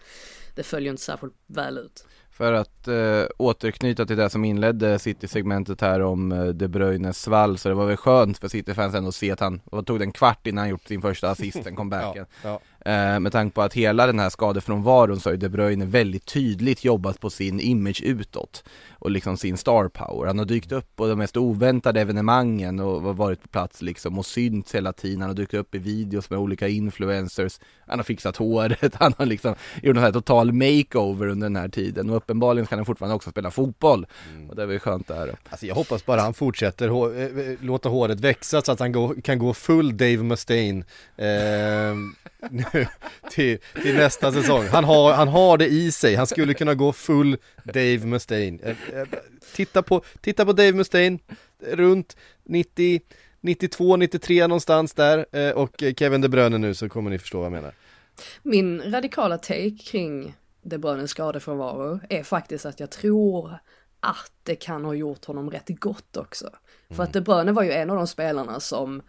[0.54, 2.04] det följer inte särskilt väl ut.
[2.30, 7.58] För att eh, återknyta till det som inledde City-segmentet här om eh, De Bruynes svall,
[7.58, 10.04] så det var väl skönt för City-fans ändå att se att han, vad tog det
[10.04, 12.26] en kvart innan han gjort sin första assist, den ja, comebacken.
[12.42, 12.60] ja.
[12.84, 16.26] Eh, med tanke på att hela den här skadefrånvaron så har ju De Bruyne väldigt
[16.26, 18.64] tydligt jobbat på sin image utåt
[19.04, 20.26] och liksom sin star power.
[20.26, 24.26] Han har dykt upp på de mest oväntade evenemangen och varit på plats liksom och
[24.26, 25.20] synts hela tiden.
[25.20, 27.60] Han har dykt upp i videos med olika influencers.
[27.86, 31.68] Han har fixat håret, han har liksom gjort en här total makeover under den här
[31.68, 34.06] tiden och uppenbarligen kan han fortfarande också spela fotboll.
[34.48, 35.36] Och det är väl skönt det här.
[35.48, 39.22] Alltså jag hoppas bara han fortsätter hå- eh, eh, låta håret växa så att han
[39.22, 40.84] kan gå full Dave Mustaine
[41.16, 41.26] eh,
[42.50, 42.86] nu,
[43.30, 44.66] till, till nästa säsong.
[44.72, 48.60] Han har, han har det i sig, han skulle kunna gå full Dave Mustaine.
[48.62, 49.08] Eh, eh,
[49.54, 51.18] titta, på, titta på Dave Mustaine,
[51.58, 53.00] runt 90,
[53.40, 57.46] 92, 93 någonstans där eh, och Kevin De Bruyne nu så kommer ni förstå vad
[57.46, 57.74] jag menar.
[58.42, 63.58] Min radikala take kring De Bruynes skadefrånvaro är faktiskt att jag tror
[64.00, 66.50] att det kan ha gjort honom rätt gott också.
[66.90, 69.02] För att De Bruyne var ju en av de spelarna som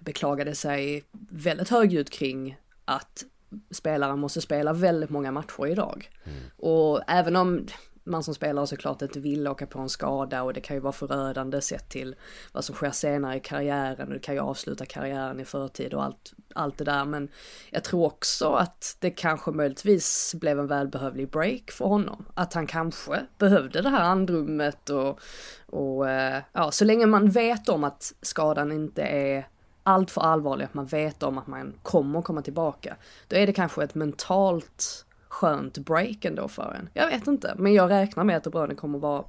[0.00, 3.24] beklagade sig väldigt högljutt kring att
[3.70, 6.10] spelaren måste spela väldigt många matcher idag.
[6.56, 7.66] Och även om
[8.08, 10.92] man som spelare såklart inte vill åka på en skada och det kan ju vara
[10.92, 12.16] förödande sett till
[12.52, 16.04] vad som sker senare i karriären och det kan ju avsluta karriären i förtid och
[16.04, 17.04] allt, allt det där.
[17.04, 17.28] Men
[17.70, 22.24] jag tror också att det kanske möjligtvis blev en välbehövlig break för honom.
[22.34, 25.20] Att han kanske behövde det här andrummet och,
[25.66, 29.48] och eh, ja, så länge man vet om att skadan inte är
[29.88, 32.96] allt för allvarlig, att man vet om att man kommer komma tillbaka.
[33.28, 36.88] Då är det kanske ett mentalt skönt break ändå för en.
[36.92, 39.24] Jag vet inte, men jag räknar med att De Bruyne kommer vara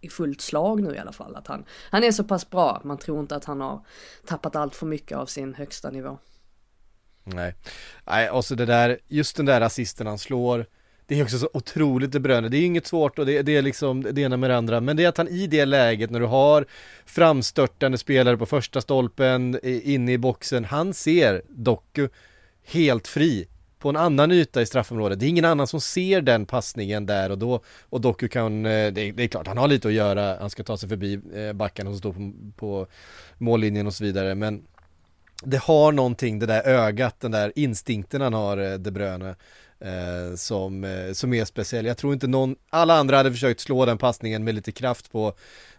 [0.00, 1.36] i fullt slag nu i alla fall.
[1.36, 3.80] Att han, han är så pass bra att man tror inte att han har
[4.26, 6.18] tappat allt för mycket av sin högsta nivå.
[7.24, 7.54] Nej,
[8.04, 10.66] nej och så det där, just den där assisten han slår
[11.06, 13.62] det är också så otroligt De Bruyne, det är inget svårt och det, det, är
[13.62, 14.80] liksom det ena med det andra.
[14.80, 16.66] Men det är att han i det läget när du har
[17.06, 22.08] framstörtande spelare på första stolpen inne i boxen Han ser Doku
[22.64, 23.46] helt fri
[23.78, 25.20] på en annan yta i straffområdet.
[25.20, 27.60] Det är ingen annan som ser den passningen där och då.
[27.82, 30.50] Och Doku kan, eh, det är, det är klart han har lite att göra, han
[30.50, 32.86] ska ta sig förbi eh, backarna som står på, på
[33.38, 34.34] mållinjen och så vidare.
[34.34, 34.62] Men
[35.42, 39.34] det har någonting det där ögat, den där instinkten han har, eh, De Bruyne.
[39.80, 41.86] Eh, som, eh, som är speciell.
[41.86, 45.34] Jag tror inte någon, alla andra hade försökt slå den passningen med lite kraft på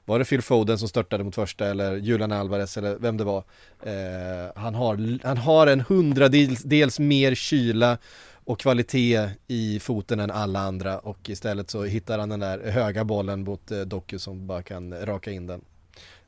[0.06, 3.44] var det Phil Foden som störtade mot första eller Julian Alvarez eller vem det var.
[3.84, 7.98] Eh, han, har, han har en hundradels dels mer kyla
[8.34, 13.04] och kvalitet i foten än alla andra och istället så hittar han den där höga
[13.04, 15.62] bollen mot eh, Doku som bara kan raka in den.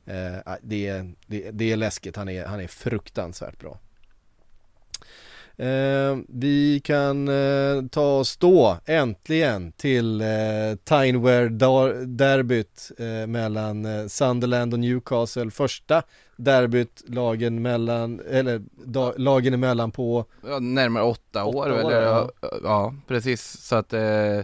[0.06, 3.78] Eh, det, det, det är läskigt, han är, han är fruktansvärt bra.
[5.60, 10.26] Eh, vi kan eh, ta oss då äntligen till eh,
[10.84, 15.50] Tineware-derbyt eh, mellan eh, Sunderland och Newcastle.
[15.50, 16.02] Första
[16.36, 22.02] derbyt lagen mellan, eller da, lagen emellan på ja, Närmare åtta, åtta år, år eller,
[22.02, 22.30] ja.
[22.62, 22.94] ja.
[23.06, 24.40] precis så att eh,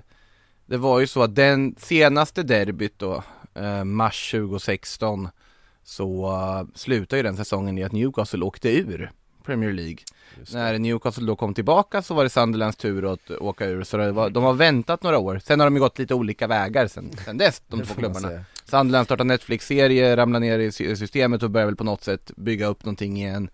[0.66, 3.22] Det var ju så att den senaste derbyt då
[3.54, 5.28] eh, Mars 2016
[5.84, 9.10] Så uh, slutade ju den säsongen i att Newcastle åkte ur
[9.46, 9.98] Premier League.
[10.52, 14.30] När Newcastle då kom tillbaka så var det Sunderlands tur att åka ur, så var,
[14.30, 15.40] de har väntat några år.
[15.44, 18.44] Sen har de ju gått lite olika vägar sen, sen dess, de två klubbarna.
[18.64, 22.84] Sunderland startade Netflix-serie, ramlade ner i systemet och började väl på något sätt bygga upp
[22.84, 23.50] någonting igen.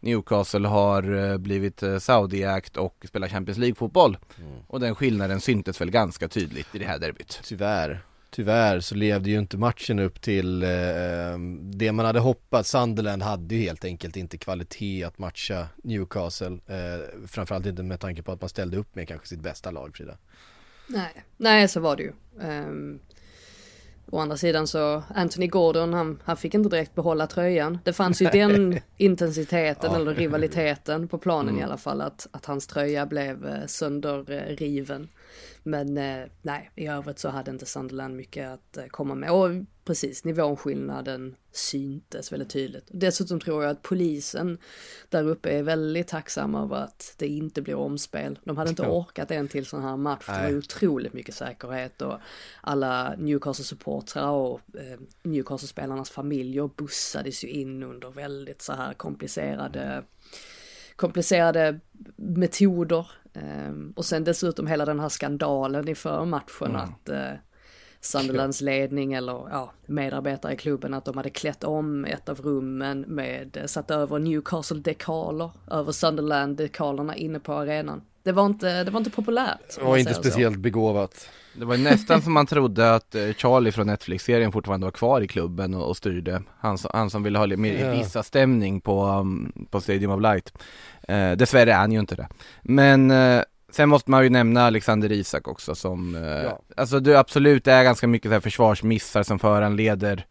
[0.00, 4.16] Newcastle har eh, blivit eh, Saudi-ägt och spelar Champions League-fotboll.
[4.38, 4.52] Mm.
[4.66, 7.40] Och den skillnaden syntes väl ganska tydligt i det här derbyt.
[7.44, 8.02] Tyvärr
[8.34, 10.68] tyvärr så levde ju inte matchen upp till eh,
[11.60, 12.70] det man hade hoppats.
[12.70, 16.58] Sunderland hade ju helt enkelt inte kvalitet att matcha Newcastle.
[16.66, 19.96] Eh, framförallt inte med tanke på att man ställde upp med kanske sitt bästa lag
[19.96, 20.16] Frida.
[20.86, 22.12] Nej, nej så var det ju.
[22.40, 23.00] Um,
[24.10, 27.78] å andra sidan så Anthony Gordon han, han fick inte direkt behålla tröjan.
[27.84, 29.96] Det fanns ju den intensiteten ja.
[29.96, 31.60] eller rivaliteten på planen mm.
[31.60, 35.08] i alla fall att, att hans tröja blev eh, sönderriven.
[35.66, 39.30] Men eh, nej, i övrigt så hade inte Sunderland mycket att eh, komma med.
[39.30, 39.50] Och
[39.84, 42.84] precis, nivåskillnaden syntes väldigt tydligt.
[42.90, 44.58] Dessutom tror jag att polisen
[45.08, 48.38] där uppe är väldigt tacksamma över att det inte blir omspel.
[48.44, 50.24] De hade inte orkat en till sån här match.
[50.28, 50.46] Nej.
[50.46, 52.18] Det var otroligt mycket säkerhet och
[52.60, 60.04] alla Newcastle-supportrar och eh, Newcastle-spelarnas familjer bussades ju in under väldigt så här komplicerade
[60.96, 61.80] komplicerade
[62.16, 63.06] metoder.
[63.34, 66.80] Um, och sen dessutom hela den här skandalen i förmatchen mm.
[66.80, 67.38] att uh,
[68.04, 73.00] Sunderlands ledning eller ja, medarbetare i klubben att de hade klätt om ett av rummen
[73.00, 78.02] med, eh, satt över Newcastle-dekaler över Sunderland-dekalerna inne på arenan.
[78.24, 79.76] Det var inte, det var inte populärt.
[79.78, 80.60] Det var inte speciellt så.
[80.60, 81.28] begåvat.
[81.54, 85.28] Det var nästan som man trodde att eh, Charlie från Netflix-serien fortfarande var kvar i
[85.28, 86.42] klubben och, och styrde.
[86.58, 90.52] Han, han som ville ha lite mer vissa stämning på, um, på Stadium of Light.
[91.08, 92.28] Eh, dessvärre är han ju inte det.
[92.62, 96.60] Men eh, sen måste man ju nämna Alexander Isak också som, eh, ja.
[96.76, 100.26] alltså det absolut är ganska mycket så här försvarsmissar som föranleder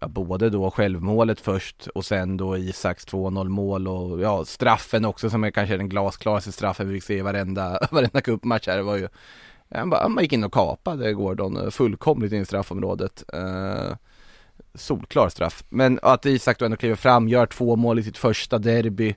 [0.00, 5.30] ja, både då självmålet först och sen då Isaks 2-0 mål och ja, straffen också
[5.30, 8.76] som är kanske den glasklaraste straffen vi fick se i varenda, varenda cupmatch här.
[8.76, 9.08] Det var ju,
[9.86, 13.24] bara, man gick in och kapade Gordon eh, fullkomligt in i straffområdet.
[13.32, 13.96] Eh,
[14.74, 15.64] solklar straff.
[15.68, 19.14] Men att Isak då ändå kliver fram, gör två mål i sitt första derby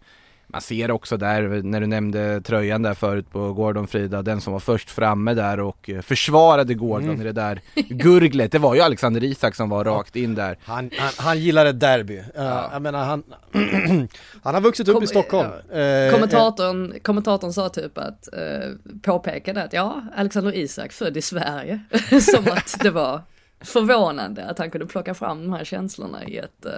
[0.54, 4.54] man ser också där, när du nämnde tröjan där förut på Gordon Frida, den som
[4.54, 7.22] var först framme där och eh, försvarade Gordon mm.
[7.22, 10.58] i det där gurglet, det var ju Alexander Isak som var rakt in där.
[10.64, 12.70] Han, han, han gillar ett derby, ja.
[12.74, 13.24] jag menar han,
[14.44, 15.50] han har vuxit upp Kom, i Stockholm.
[15.72, 15.78] Ja.
[15.78, 18.70] Eh, kommentatorn, kommentatorn sa typ att, eh,
[19.02, 21.80] påpekade att ja, Alexander Isak född i Sverige,
[22.22, 23.22] som att det var
[23.64, 26.72] förvånande att han kunde plocka fram de här känslorna i ett, eh,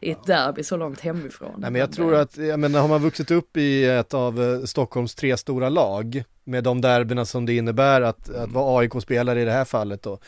[0.00, 1.54] i ett derby så långt hemifrån.
[1.58, 4.64] Nej men jag tror att, jag menar har man vuxit upp i ett av eh,
[4.64, 9.44] Stockholms tre stora lag med de derbyna som det innebär att, att vara AIK-spelare i
[9.44, 10.18] det här fallet då.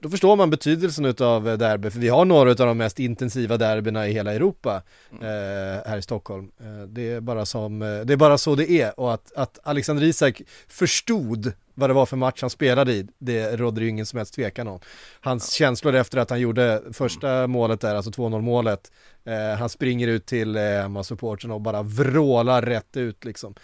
[0.00, 3.56] Då förstår man betydelsen utav eh, derby, för vi har några av de mest intensiva
[3.56, 4.82] derbyna i hela Europa
[5.20, 6.50] eh, här i Stockholm.
[6.60, 9.58] Eh, det, är bara som, eh, det är bara så det är och att, att
[9.62, 14.06] Alexander Isak förstod vad det var för match han spelade i, det råder ju ingen
[14.06, 14.80] som helst tvekan om.
[15.20, 18.92] Hans känslor efter att han gjorde första målet där, alltså 2-0 målet,
[19.24, 23.54] eh, han springer ut till eh, supporten och bara vrålar rätt ut liksom.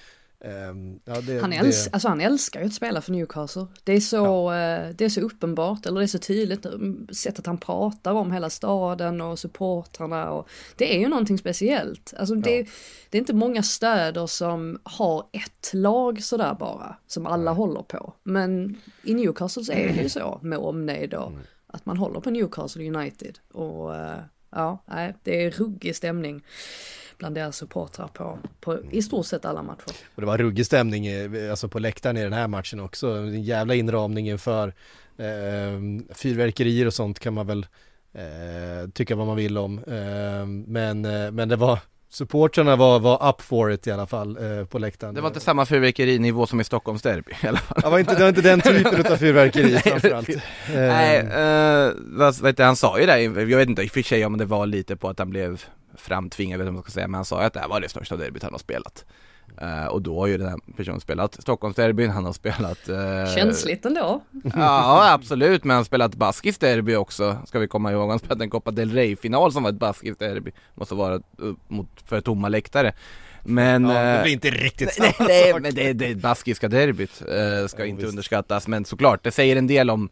[0.44, 1.94] Um, ja, det, han, älsk, det...
[1.94, 3.66] alltså han älskar ju att spela för Newcastle.
[3.84, 4.88] Det är, så, ja.
[4.88, 8.32] uh, det är så uppenbart, eller det är så tydligt, mm, sättet han pratar om
[8.32, 10.30] hela staden och supportrarna.
[10.30, 12.14] Och, det är ju någonting speciellt.
[12.16, 12.66] Alltså det, ja.
[13.10, 17.54] det är inte många städer som har ett lag sådär bara, som alla Nej.
[17.54, 18.14] håller på.
[18.22, 21.40] Men i Newcastle så är det ju så med omnejd och mm.
[21.66, 23.38] att man håller på Newcastle United.
[23.52, 24.20] Och uh,
[24.50, 24.84] ja,
[25.22, 26.42] det är ruggig stämning
[27.18, 29.92] bland deras supportrar på, på i stort sett alla matcher.
[30.14, 31.08] Och det var ruggig stämning
[31.50, 33.08] alltså på läktaren i den här matchen också.
[33.08, 34.68] En jävla inramning inför
[35.16, 37.66] eh, fyrverkerier och sånt kan man väl
[38.12, 39.78] eh, tycka vad man vill om.
[39.78, 41.78] Eh, men, eh, men det var
[42.14, 45.14] Supportrarna var, var up for it i alla fall eh, på läktaren.
[45.14, 47.80] Det var inte samma fyrverkerinivå som i Stockholms derby i alla fall.
[47.82, 50.28] Det var inte, det var inte den typen av fyrverkeri framförallt.
[50.74, 54.02] Nej, eh, vad, vet du, han sa ju det, jag vet inte i och för
[54.02, 55.64] sig om det var lite på att han blev
[55.98, 57.88] framtvingad, vet inte vad man ska säga, men han sa att det här var det
[57.88, 59.04] största derbyt han har spelat.
[59.62, 63.84] Uh, och då har ju den här personen spelat Stockholmsderbyn, han har spelat uh, Känsligt
[63.84, 64.20] ändå
[64.54, 68.44] Ja absolut, men han har spelat baskiskt derby också Ska vi komma ihåg, han spelade
[68.44, 71.20] en Copa del Rey-final som var ett baskiskt derby Måste vara
[71.68, 72.92] mot, för tomma läktare
[73.46, 75.62] men, ja, det blir inte riktigt samma nej, nej, sak.
[75.62, 78.10] men det, det baskiska derbyt uh, ska ja, inte visst.
[78.10, 80.08] underskattas Men såklart, det säger en del om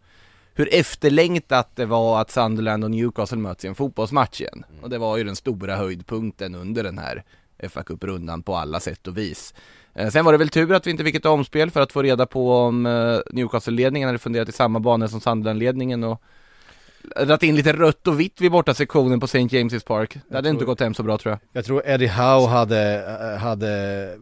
[0.55, 4.65] hur efterlängtat det var att Sunderland och Newcastle möts i en fotbollsmatch igen.
[4.71, 4.85] Mm.
[4.85, 7.25] Och det var ju den stora höjdpunkten under den här
[7.69, 9.55] fa Cup-rundan på alla sätt och vis.
[9.95, 12.03] Eh, sen var det väl tur att vi inte fick ett omspel för att få
[12.03, 16.23] reda på om eh, Newcastle-ledningen hade funderat i samma banor som Sunderland-ledningen och
[17.27, 19.39] dragit in lite rött och vitt vid borta sektionen på St.
[19.39, 20.19] James's Park.
[20.29, 21.39] Det hade tror, inte gått hem så bra tror jag.
[21.53, 24.17] Jag tror Eddie Howe hade, eh, hade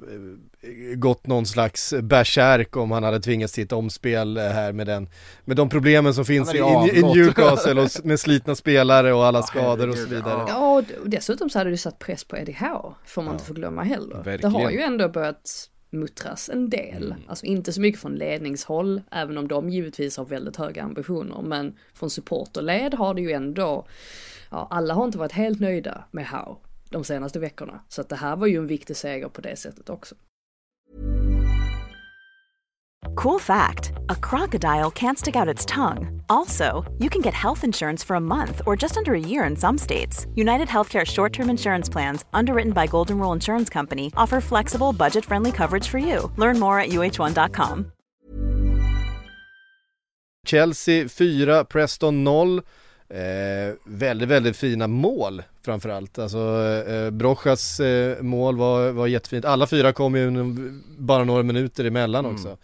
[0.95, 5.09] gått någon slags bärsärk om han hade tvingats till ett omspel här med den
[5.45, 9.89] Med de problemen som finns i, i, Newcastle och med slitna spelare och alla skador
[9.89, 13.23] och så vidare Ja och dessutom så hade det satt press på Eddie Howe Får
[13.23, 13.33] man ja.
[13.33, 14.53] inte få glömma heller Verkligen.
[14.53, 17.07] Det har ju ändå börjat muttras en del.
[17.13, 17.23] Mm.
[17.29, 21.43] Alltså inte så mycket från ledningshåll, även om de givetvis har väldigt höga ambitioner.
[21.43, 23.87] Men från supporterled har det ju ändå,
[24.51, 26.57] ja alla har inte varit helt nöjda med Howe
[26.91, 27.81] de senaste veckorna.
[27.89, 30.15] Så att det här var ju en viktig seger på det sättet också.
[33.15, 36.23] Cool fact a crocodile can't stick out its tongue.
[36.29, 39.57] Also, you can get health insurance for a month or just under a year in
[39.57, 40.27] some states.
[40.35, 45.25] United Healthcare short term insurance plans, underwritten by Golden Rule Insurance Company, offer flexible, budget
[45.25, 46.31] friendly coverage for you.
[46.37, 47.93] Learn more at uh1.com.
[50.47, 52.63] Chelsea 4, Preston 0.
[53.09, 56.19] Eh, väldigt, väldigt fina mål framförallt.
[56.19, 56.39] Alltså
[56.89, 59.45] eh, Brochas eh, mål var, var jättefint.
[59.45, 60.31] Alla fyra kom ju
[60.99, 62.57] bara några minuter emellan mm.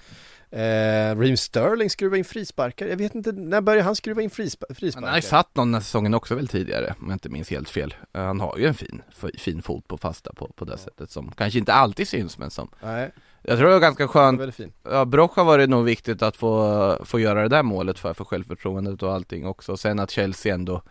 [0.51, 4.95] Eh, Reem Sterling skruva in frisparkar, jag vet inte, när började han skruva in frisparkar?
[4.95, 7.51] Han har ju satt någon den här säsongen också väl tidigare, om jag inte minns
[7.51, 7.95] helt fel.
[8.13, 9.03] Eh, han har ju en fin,
[9.39, 10.79] fin fot på fasta på, på det ja.
[10.79, 13.11] sättet som kanske inte alltid syns men som Nej.
[13.43, 17.21] Jag tror det var ganska skönt, ja Brocha var det nog viktigt att få, få
[17.21, 19.73] göra det där målet för, för självförtroendet och allting också.
[19.73, 20.83] Och sen att Chelsea ändå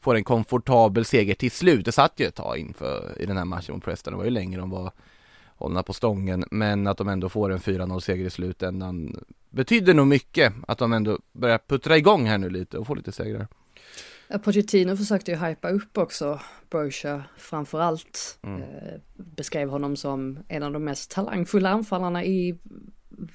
[0.00, 1.84] får en komfortabel seger till slut.
[1.84, 4.30] Det satt ju ett tag inför i den här matchen mot Preston, det var ju
[4.30, 4.92] länge de var
[5.56, 6.44] hållna på stången.
[6.50, 10.92] Men att de ändå får en 4-0 seger i slutändan betyder nog mycket att de
[10.92, 13.46] ändå börjar puttra igång här nu lite och få lite segrar.
[14.42, 16.40] Pochettino försökte ju hypa upp också
[16.70, 18.38] Brocha framförallt.
[18.42, 18.62] Mm.
[18.62, 22.58] Eh, beskrev honom som en av de mest talangfulla anfallarna i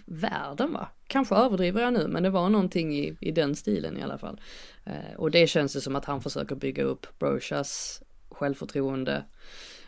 [0.05, 0.87] världen va?
[1.07, 4.41] Kanske överdriver jag nu men det var någonting i, i den stilen i alla fall.
[4.85, 9.25] Eh, och det känns det som att han försöker bygga upp Brochas självförtroende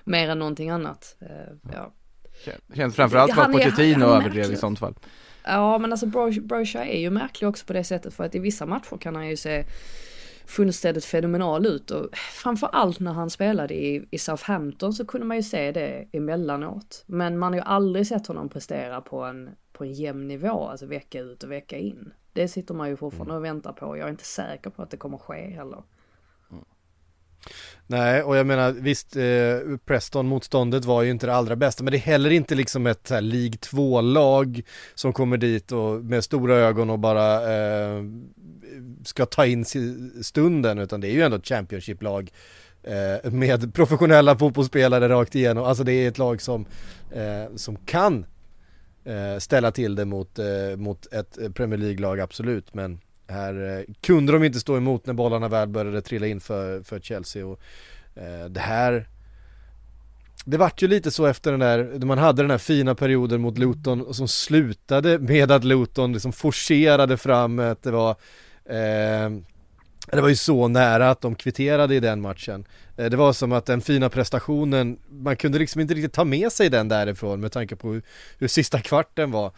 [0.03, 1.17] mer än någonting annat.
[1.19, 1.93] Eh, ja.
[2.73, 4.93] Känns framförallt att Pochettino överdrev i sånt fall.
[5.43, 6.05] Ja men alltså
[6.41, 9.29] Brocha är ju märklig också på det sättet för att i vissa matcher kan han
[9.29, 9.65] ju se
[10.45, 15.43] fullständigt fenomenal ut och framförallt när han spelade i, i Southampton så kunde man ju
[15.43, 17.03] se det emellanåt.
[17.05, 20.85] Men man har ju aldrig sett honom prestera på en, på en jämn nivå, alltså
[20.85, 22.13] vecka ut och vecka in.
[22.33, 23.97] Det sitter man ju fortfarande och väntar på.
[23.97, 25.83] Jag är inte säker på att det kommer ske heller.
[27.87, 31.97] Nej, och jag menar visst, eh, Preston-motståndet var ju inte det allra bästa, men det
[31.97, 34.61] är heller inte liksom ett här League 2-lag
[34.95, 38.03] som kommer dit och med stora ögon och bara eh,
[39.03, 39.65] ska ta in
[40.21, 42.31] stunden, utan det är ju ändå ett Championship-lag
[42.83, 45.63] eh, med professionella fotbollsspelare rakt igenom.
[45.63, 46.65] Alltså det är ett lag som,
[47.11, 48.25] eh, som kan
[49.05, 52.99] eh, ställa till det mot, eh, mot ett eh, Premier League-lag, absolut, men
[53.32, 56.99] här eh, kunde de inte stå emot när bollarna väl började trilla in för, för
[56.99, 57.59] Chelsea och
[58.15, 59.07] eh, det här
[60.45, 63.57] det vart ju lite så efter den där, man hade den här fina perioden mot
[63.57, 68.09] Luton och som slutade med att Luton liksom forcerade fram att det var
[68.65, 69.29] eh,
[70.11, 72.65] det var ju så nära att de kvitterade i den matchen.
[72.97, 76.51] Eh, det var som att den fina prestationen, man kunde liksom inte riktigt ta med
[76.51, 78.01] sig den därifrån med tanke på hur,
[78.38, 79.51] hur sista kvarten var.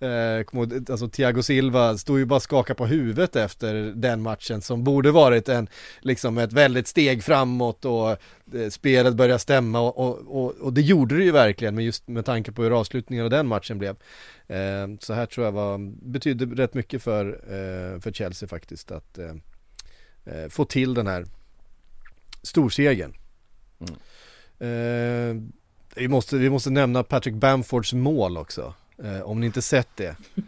[0.00, 0.46] Eh,
[0.90, 5.48] alltså Thiago Silva stod ju bara skaka på huvudet efter den matchen som borde varit
[5.48, 5.68] en,
[6.00, 10.80] liksom ett väldigt steg framåt och eh, spelet började stämma och, och, och, och, det
[10.80, 13.96] gjorde det ju verkligen men just med tanke på hur avslutningen av den matchen blev.
[14.46, 15.78] Eh, så här tror jag var,
[16.10, 19.18] betydde rätt mycket för, eh, för Chelsea faktiskt att
[20.48, 21.26] få till den här
[22.42, 23.14] storsegern.
[24.58, 25.52] Mm.
[25.94, 28.74] vi, måste, vi måste nämna Patrick Bamfords mål också.
[29.04, 30.16] Eh, om ni inte sett det.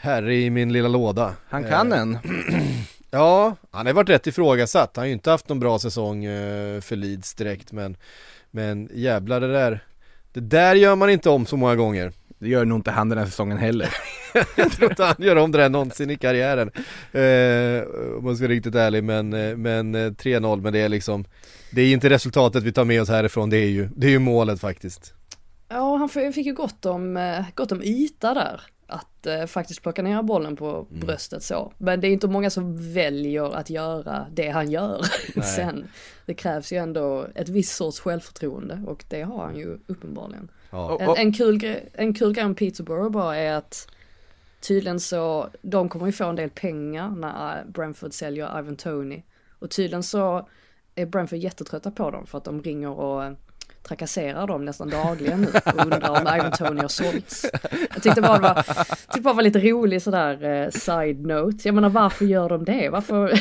[0.00, 1.34] Herre i min lilla låda.
[1.48, 2.18] Han kan eh, en.
[3.10, 4.96] ja, han har varit rätt ifrågasatt.
[4.96, 7.96] Han har ju inte haft någon bra säsong eh, för Leeds direkt men
[8.50, 9.84] Men jävlar det där
[10.32, 12.12] Det där gör man inte om så många gånger.
[12.38, 13.88] Det gör nog inte han den här säsongen heller.
[14.56, 16.70] jag tror inte han gör om det där någonsin i karriären.
[17.12, 20.88] Eh, om man ska vara riktigt ärlig men, eh, men 3-0 eh, men det är
[20.88, 21.24] liksom
[21.70, 24.18] Det är inte resultatet vi tar med oss härifrån, det är ju, det är ju
[24.18, 25.14] målet faktiskt.
[25.74, 28.60] Ja, han fick ju gott om, eh, gott om yta där.
[28.86, 31.06] Att eh, faktiskt plocka ner bollen på mm.
[31.06, 31.72] bröstet så.
[31.78, 35.02] Men det är inte många som väljer att göra det han gör
[35.56, 35.84] sen.
[36.26, 40.50] Det krävs ju ändå ett visst sorts självförtroende och det har han ju uppenbarligen.
[40.70, 40.98] Ja.
[41.00, 43.88] En, en, kul, en kul grej om Peterborough bara är att
[44.60, 49.22] tydligen så, de kommer ju få en del pengar när Brentford säljer Ivan Tony.
[49.58, 50.48] Och tydligen så
[50.94, 53.32] är Brentford jättetrötta på dem för att de ringer och
[53.88, 57.46] trakasserar dem nästan dagligen nu och undrar om Ivan Tony har sålts.
[57.94, 61.68] Jag tyckte bara det var, tyckte bara var lite rolig sådär eh, side-note.
[61.68, 62.88] Jag menar varför gör de det?
[62.88, 63.40] Varför?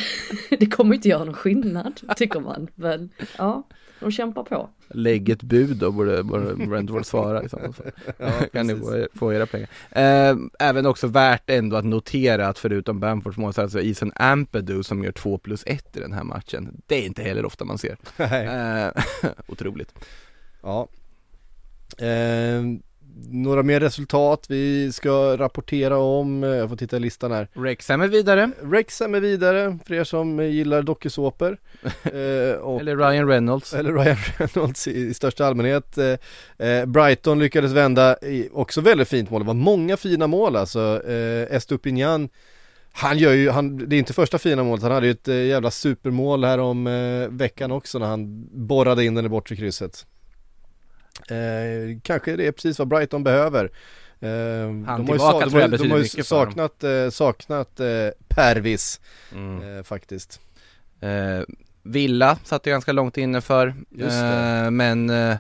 [0.60, 2.68] det kommer inte göra någon skillnad tycker man.
[2.76, 3.64] Men ja,
[4.00, 4.70] de kämpar på.
[4.88, 7.92] Lägg ett bud då borde, borde Brentford svara i sådana fall.
[8.18, 9.70] Ja, kan ni få, få era pengar.
[9.92, 14.84] Eh, även också värt ändå att notera att förutom Bamfords mål så alltså Ethan Ampadu
[14.84, 16.82] som gör 2 plus 1 i den här matchen.
[16.86, 17.98] Det är inte heller ofta man ser.
[18.34, 18.92] Eh,
[19.48, 19.94] otroligt.
[20.64, 20.88] Ja.
[21.98, 22.62] Eh,
[23.30, 27.48] några mer resultat vi ska rapportera om, jag får titta i listan här.
[27.54, 28.52] Rexham är vidare.
[28.62, 31.58] Rexham är vidare, för er som gillar dokusåpor.
[32.04, 33.74] Eh, Eller Ryan Reynolds.
[33.74, 35.98] Eller Ryan Reynolds i, i största allmänhet.
[35.98, 40.56] Eh, eh Brighton lyckades vända, i, också väldigt fint mål, det var många fina mål
[40.56, 41.02] alltså.
[41.08, 42.30] Eh, Estupinian
[42.96, 45.36] han gör ju, han, det är inte första fina målet, han hade ju ett eh,
[45.36, 50.06] jävla supermål här om eh, veckan också när han borrade in den i bortre krysset
[51.30, 53.72] Eh, kanske det är precis vad Brighton behöver.
[54.20, 57.88] Eh, Han de tillbaka har ju, tror jag de har ju saknat, eh, saknat eh,
[58.28, 59.02] Pervis
[59.32, 59.78] mm.
[59.78, 60.42] eh, faktiskt.
[61.00, 61.42] Eh,
[61.84, 63.68] Villa satt ju ganska långt inne för,
[64.00, 65.36] eh, men eh,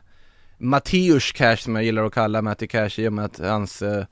[0.57, 4.05] Matteus Cash som jag gillar att kalla Matti Cash i och med att hans mm.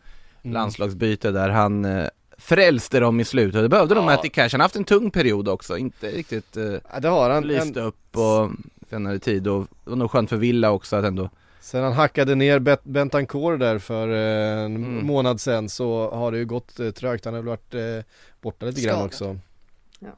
[0.43, 2.07] landslagsbyte där, han
[2.37, 3.61] frälste dem i slutet.
[3.61, 3.99] Det behövde ja.
[3.99, 7.07] de Matti Cash, han har haft en tung period också, inte riktigt eh, ja, det
[7.07, 7.47] har han.
[7.47, 7.83] lyst en...
[7.83, 8.51] upp och
[8.89, 11.29] senare tid och det var nog skönt för Villa också att ändå
[11.61, 15.05] Sen han hackade ner Bet Bentancourt där för eh, en mm.
[15.05, 17.25] månad sen så har det ju gått eh, trögt.
[17.25, 18.05] Han har väl varit eh,
[18.41, 18.97] borta lite Skadad.
[18.97, 19.37] grann också.
[19.99, 20.09] Ja.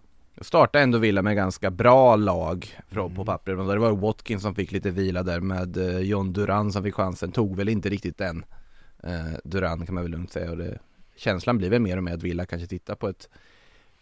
[0.42, 3.16] Startade ändå Villa med ganska bra lag mm.
[3.16, 3.58] på pappret.
[3.58, 6.96] Men det var Watkins som fick lite vila där med eh, John Duran som fick
[6.96, 7.32] chansen.
[7.32, 8.46] Tog väl inte riktigt den
[9.04, 10.52] eh, Duran kan man väl lugnt säga.
[10.52, 10.80] Och det,
[11.16, 13.30] känslan blir väl mer och mer att Villa kanske tittar på ett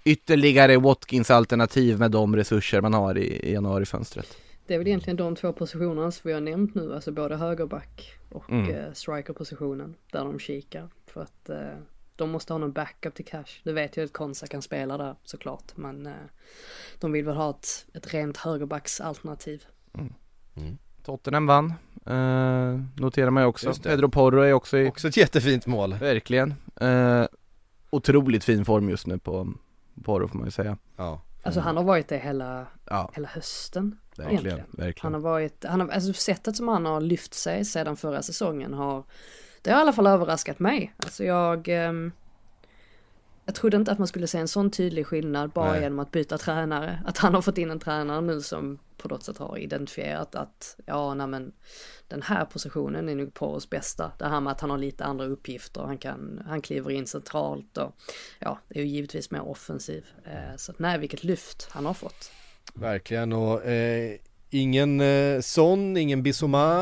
[0.03, 4.37] ytterligare Watkins alternativ med de resurser man har i, i januarifönstret.
[4.71, 8.19] Det är väl egentligen de två positionerna som vi har nämnt nu, alltså både högerback
[8.29, 8.75] och mm.
[8.75, 10.89] eh, strikerpositionen där de kikar.
[11.07, 11.77] För att eh,
[12.15, 13.61] de måste ha någon backup till cash.
[13.63, 16.13] Nu vet jag att Konsa kan spela där såklart, men eh,
[16.99, 19.65] de vill väl ha ett, ett rent högerbacksalternativ.
[19.93, 20.13] Mm.
[20.55, 20.77] Mm.
[21.03, 21.73] Tottenham vann,
[22.05, 23.73] eh, noterar man ju också.
[23.83, 24.89] Pedro Porro är också i...
[24.89, 25.93] Också ett jättefint mål.
[25.93, 26.53] Verkligen.
[26.75, 27.25] Eh,
[27.89, 29.53] otroligt fin form just nu på
[30.03, 30.77] Porro får man ju säga.
[30.95, 31.21] Ja.
[31.43, 33.11] Alltså han har varit det hela, ja.
[33.13, 33.97] hela hösten.
[34.17, 34.95] Verkligen, verkligen.
[35.01, 38.73] Han har varit, han har, alltså sättet som han har lyft sig sedan förra säsongen
[38.73, 39.03] har,
[39.61, 40.93] det har i alla fall överraskat mig.
[40.97, 41.93] Alltså jag, eh,
[43.51, 45.81] jag trodde inte att man skulle se en sån tydlig skillnad bara Nej.
[45.81, 47.03] genom att byta tränare.
[47.05, 50.77] Att han har fått in en tränare nu som på något sätt har identifierat att
[50.85, 51.51] ja, nej men
[52.07, 54.11] den här positionen är nog Poros bästa.
[54.19, 57.77] Det här med att han har lite andra uppgifter, han kan, han kliver in centralt
[57.77, 57.95] och
[58.39, 60.05] ja, är ju givetvis mer offensiv.
[60.25, 62.31] Eh, så att nej, vilket lyft han har fått.
[62.73, 64.17] Verkligen och eh,
[64.49, 66.81] ingen eh, Son, ingen Bissoma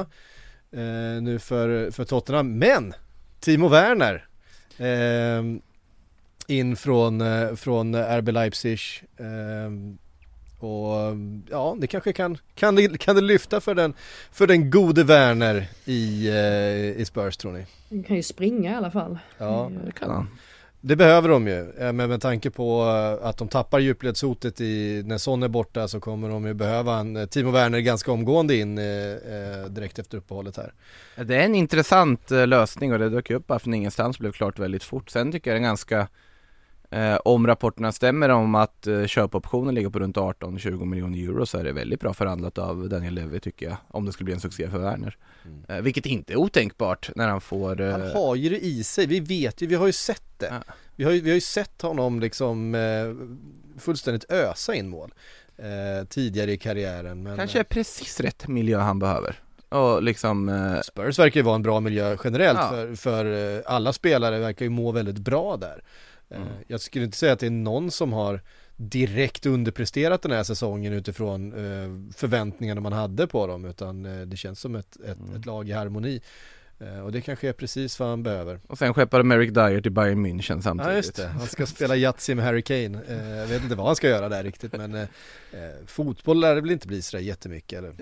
[0.71, 2.57] eh, nu för, för Tottenham.
[2.57, 2.93] Men
[3.39, 4.27] Timo Werner
[4.77, 5.61] eh,
[6.49, 8.79] in från, eh, från RB Leipzig.
[9.17, 9.71] Eh,
[10.59, 11.15] och
[11.49, 13.93] ja, det kanske kan, kan, det, kan det lyfta för den,
[14.31, 17.65] för den gode Werner i, eh, i Spurs tror ni?
[17.89, 19.19] Han kan ju springa i alla fall.
[19.37, 20.27] Ja, Det kan han.
[20.81, 22.83] det behöver de ju, eh, men med tanke på
[23.21, 27.27] att de tappar djupledshotet i, när Son är borta så kommer de ju behöva en
[27.27, 28.75] Timo Werner ganska omgående in
[29.69, 30.73] direkt efter uppehållet här.
[31.23, 34.83] Det är en intressant lösning och det dök upp bara från ingenstans blev klart väldigt
[34.83, 35.09] fort.
[35.09, 36.07] Sen tycker jag det är ganska
[36.89, 41.57] eh, om rapporterna stämmer om att eh, köpoptionen ligger på runt 18-20 miljoner euro så
[41.57, 43.77] är det väldigt bra förhandlat av Daniel Levy tycker jag.
[43.87, 45.17] Om det skulle bli en succé för Werner.
[45.67, 49.05] Eh, vilket inte är otänkbart när han får eh, Han har ju det i sig,
[49.05, 50.45] vi vet ju, vi har ju sett det.
[50.45, 50.73] Ja.
[50.95, 55.13] Vi, har ju, vi har ju sett honom liksom eh, fullständigt ösa in mål
[55.57, 57.23] eh, tidigare i karriären.
[57.23, 59.39] Men, kanske är precis rätt miljö han behöver.
[59.69, 62.69] Och liksom eh, Spurs verkar ju vara en bra miljö generellt Ja.
[62.69, 65.83] för, för eh, alla spelare verkar ju må väldigt bra där.
[66.29, 66.47] Eh, Mm.
[66.67, 68.41] Jag skulle inte säga att det är någon som har
[68.75, 74.37] direkt underpresterat den här säsongen utifrån eh, förväntningarna man hade på dem utan eh, det
[74.37, 75.35] känns som ett, ett, Mm.
[75.35, 76.21] ett lag i harmoni.
[76.79, 78.59] Eh, och det kanske är precis vad han behöver.
[78.67, 80.91] Och sen skeppade Merrick Dyer till Bayern München samtidigt.
[80.91, 82.99] Ja just det, han ska spela Yatzy med Harry Kane.
[83.07, 85.07] Eh, jag vet inte vad han ska göra där riktigt men eh, eh,
[85.85, 87.93] fotboll lär det väl inte bli sådär jättemycket eller?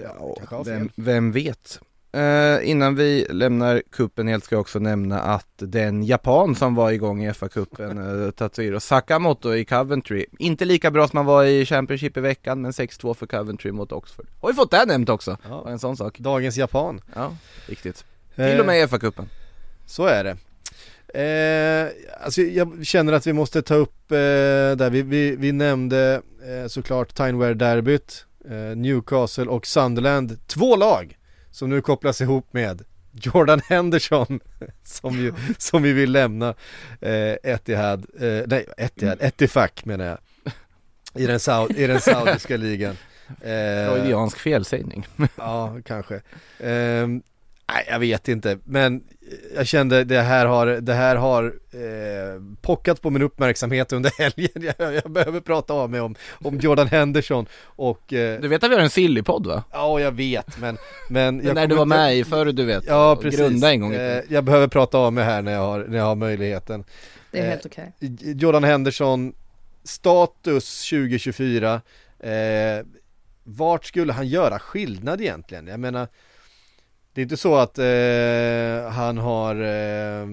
[0.52, 1.80] Ja, vem, vem vet?
[2.18, 6.92] Eh, innan vi lämnar kuppen helt ska jag också nämna att den japan som var
[6.92, 11.66] igång i FA-cupen, uh, Tatsuhiro Sakamoto i Coventry, inte lika bra som han var i
[11.66, 14.28] Championship i veckan, men 6-2 för Coventry mot Oxford.
[14.42, 15.38] Har vi fått det nämnt också?
[15.50, 15.70] Ja.
[15.70, 16.20] En sån sak.
[16.20, 17.02] Dagens japan.
[17.16, 17.36] Ja,
[17.68, 18.06] viktigt.
[18.36, 19.26] Eh, Till och med i FA-cupen.
[19.86, 20.38] Så är det.
[21.22, 21.92] Eh,
[22.24, 24.18] alltså jag känner att vi måste ta upp eh,
[24.78, 31.17] där, vi, vi, vi nämnde eh, såklart Tyneware-derbyt, eh, Newcastle och Sunderland, två lag
[31.58, 32.82] som nu kopplas ihop med
[33.12, 34.40] Jordan Henderson
[34.84, 36.54] som, ju, som vi vill lämna
[37.02, 40.18] eh, Etihad, eh, nej Etihad, Etifak menar jag
[41.24, 42.98] i den, Sau- i den saudiska ligan.
[43.30, 43.38] Eh,
[43.94, 45.08] Freudiansk felsägning.
[45.38, 46.22] Ja, kanske.
[46.60, 47.22] Ehm,
[47.74, 49.04] nej, jag vet inte, men
[49.56, 54.74] jag kände det här har, det här har eh, pockat på min uppmärksamhet under helgen.
[54.78, 58.72] Jag, jag behöver prata av mig om, om Jordan Henderson och, eh, Du vet att
[58.72, 59.64] vi har en sillypodd va?
[59.72, 60.78] ja jag vet men,
[61.10, 63.82] men jag när du var inte- med i förr du vet, Ja precis, grunda en
[63.82, 66.84] gång eh, jag behöver prata av mig här när jag har, när jag har möjligheten.
[67.32, 67.94] Det är Eh, helt okej.
[68.36, 69.34] Jordan Henderson,
[69.84, 71.82] status 2024,
[72.20, 72.32] eh,
[73.44, 75.68] vart skulle han göra skillnad egentligen?
[75.68, 76.08] Jag menar,
[77.18, 80.28] det är inte så att eh, han har eh,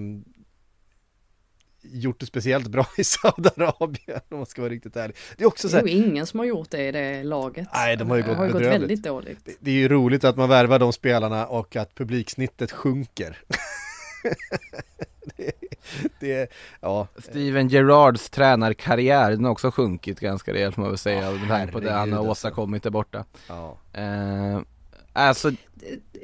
[1.81, 5.15] gjort det speciellt bra i Saudiarabien om man ska vara riktigt ärlig.
[5.37, 7.67] Det är också så här, nog ingen som har gjort det i det laget.
[7.73, 9.39] Nej, de har ju gått det har ju gått väldigt dåligt.
[9.45, 13.37] det- det är ju roligt att man värvar de spelarna och att publiksnittet sjunker.
[15.37, 15.51] det,
[16.19, 17.07] det, ja.
[17.17, 21.71] Steven Gerrards tränarkarriär, den har också sjunkit ganska rejält får man väl säga, med tanke
[21.73, 22.31] på det han har alltså.
[22.31, 23.25] åstadkommit där borta.
[23.47, 23.77] ja.
[23.93, 24.59] Eh,
[25.13, 25.51] alltså,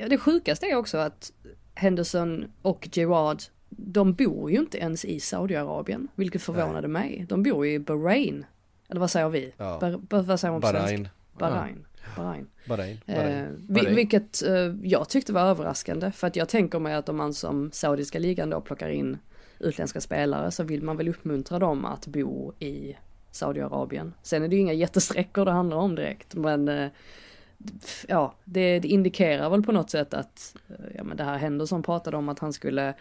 [0.10, 1.32] det sjukaste är också att
[1.76, 3.38] Henderson och Gerard,
[3.70, 7.26] de bor ju inte ens i Saudiarabien, vilket förvånade mig.
[7.30, 8.46] De bor ju i Bahrain.
[8.90, 9.54] Eller vad säger vi?
[9.58, 9.78] Ja.
[9.82, 10.86] Bar, bar, vad säger man på svenska?
[10.98, 11.08] Bahrain.
[11.38, 11.86] Bahrain.
[12.18, 12.48] Bahrain.
[12.68, 13.00] Bahrain.
[13.06, 13.66] Eh, Bahrain.
[13.68, 13.96] vi- Bahrain.
[13.96, 14.54] vilket eh,
[14.84, 18.50] jag tyckte var överraskande för att jag tänker mig att om man som saudiska ligan
[18.50, 19.18] då plockar in
[19.60, 22.98] utländska spelare så vill man väl uppmuntra dem att bo i
[23.32, 24.14] Saudiarabien.
[24.24, 26.90] Sen är det ju inga jättesträckor det handlar om direkt men eh,
[28.08, 31.66] ja, det, det indikerar väl på något sätt att eh, ja, men det här händer
[31.66, 32.94] som pratade om att han skulle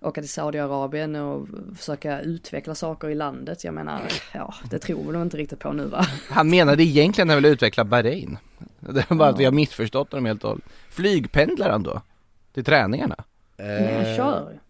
[0.00, 3.64] åka till Saudiarabien och försöka utveckla saker i landet.
[3.64, 4.00] Jag menar,
[4.34, 6.06] ja, det tror väl de inte riktigt på nu va?
[6.28, 8.38] han menade egentligen att han ville utveckla Bahrain.
[8.80, 10.64] Det är bara att vi har missförstått honom helt och hållet.
[10.90, 12.02] Flygpendlar han då?
[12.54, 13.16] Till träningarna?
[13.56, 14.60] Men han kör.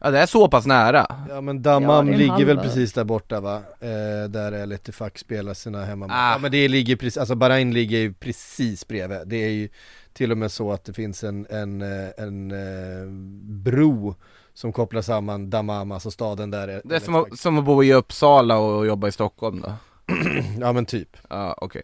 [0.00, 1.06] Ja det är så pass nära.
[1.28, 3.56] Ja men Ja, är en ligger väl precis där borta va?
[3.80, 6.32] Eh, där är Letifak spelar sina hemma Ah.
[6.32, 9.68] Ja men det ligger precis, alltså Bahrain ligger ju precis bredvid Det är ju
[10.12, 13.08] till och med så att det finns en, en, eh, en, eh,
[13.64, 14.14] bro
[14.54, 17.84] som kopplar samman Dammam, alltså staden där är Det är som att, som att bo
[17.84, 19.72] i Uppsala och jobba i Stockholm då.
[20.60, 21.82] Ja men typ Ja okej.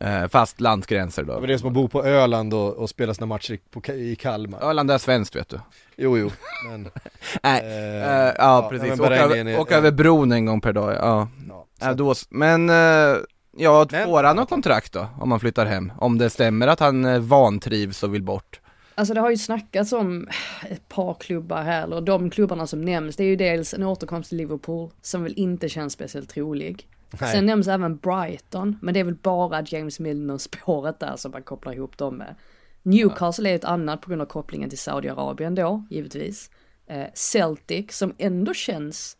[0.00, 1.40] Eh, fast landsgränser Det då.
[1.40, 4.16] var det som att bo på Öland och, och spela sina matcher i, på, i
[4.16, 4.60] Kalmar.
[4.70, 5.60] Öland är svenskt vet du.
[5.96, 6.30] Jo, jo,
[6.70, 6.88] men...
[7.42, 8.88] Nej, eh, eh, ja precis.
[8.88, 11.28] men Åka över, åka över bron en gång per dag, ja.
[11.48, 13.16] Ja, ja då, men, eh,
[13.56, 15.06] ja, Men- får han något kontrakt då?
[15.20, 15.92] Om han flyttar hem?
[15.98, 18.60] Om det stämmer att han eh, vantrivs och vill bort?
[18.94, 20.28] Alltså det har ju snackats om
[20.70, 24.28] ett par klubbar här, eller de klubbarna som nämns, det är ju dels en återkomst
[24.28, 26.86] till Liverpool, som väl inte känns speciellt trolig.
[27.10, 27.32] Nej.
[27.32, 31.72] Sen nämns även Brighton, men det är väl bara James Milner-spåret där som man kopplar
[31.72, 32.34] ihop dem med.
[32.82, 36.50] Newcastle är ett annat på grund av kopplingen till Saudiarabien då, givetvis.
[36.86, 39.16] Eh, Celtic, som ändå känns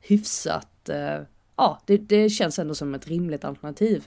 [0.00, 1.20] hyfsat, eh,
[1.56, 4.06] ja, det, det känns ändå som ett rimligt alternativ.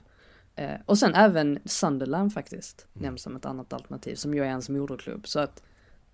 [0.55, 4.69] Eh, och sen även Sunderland faktiskt, nämns som ett annat alternativ, som ju är hans
[4.69, 5.28] moderklubb.
[5.28, 5.63] Så att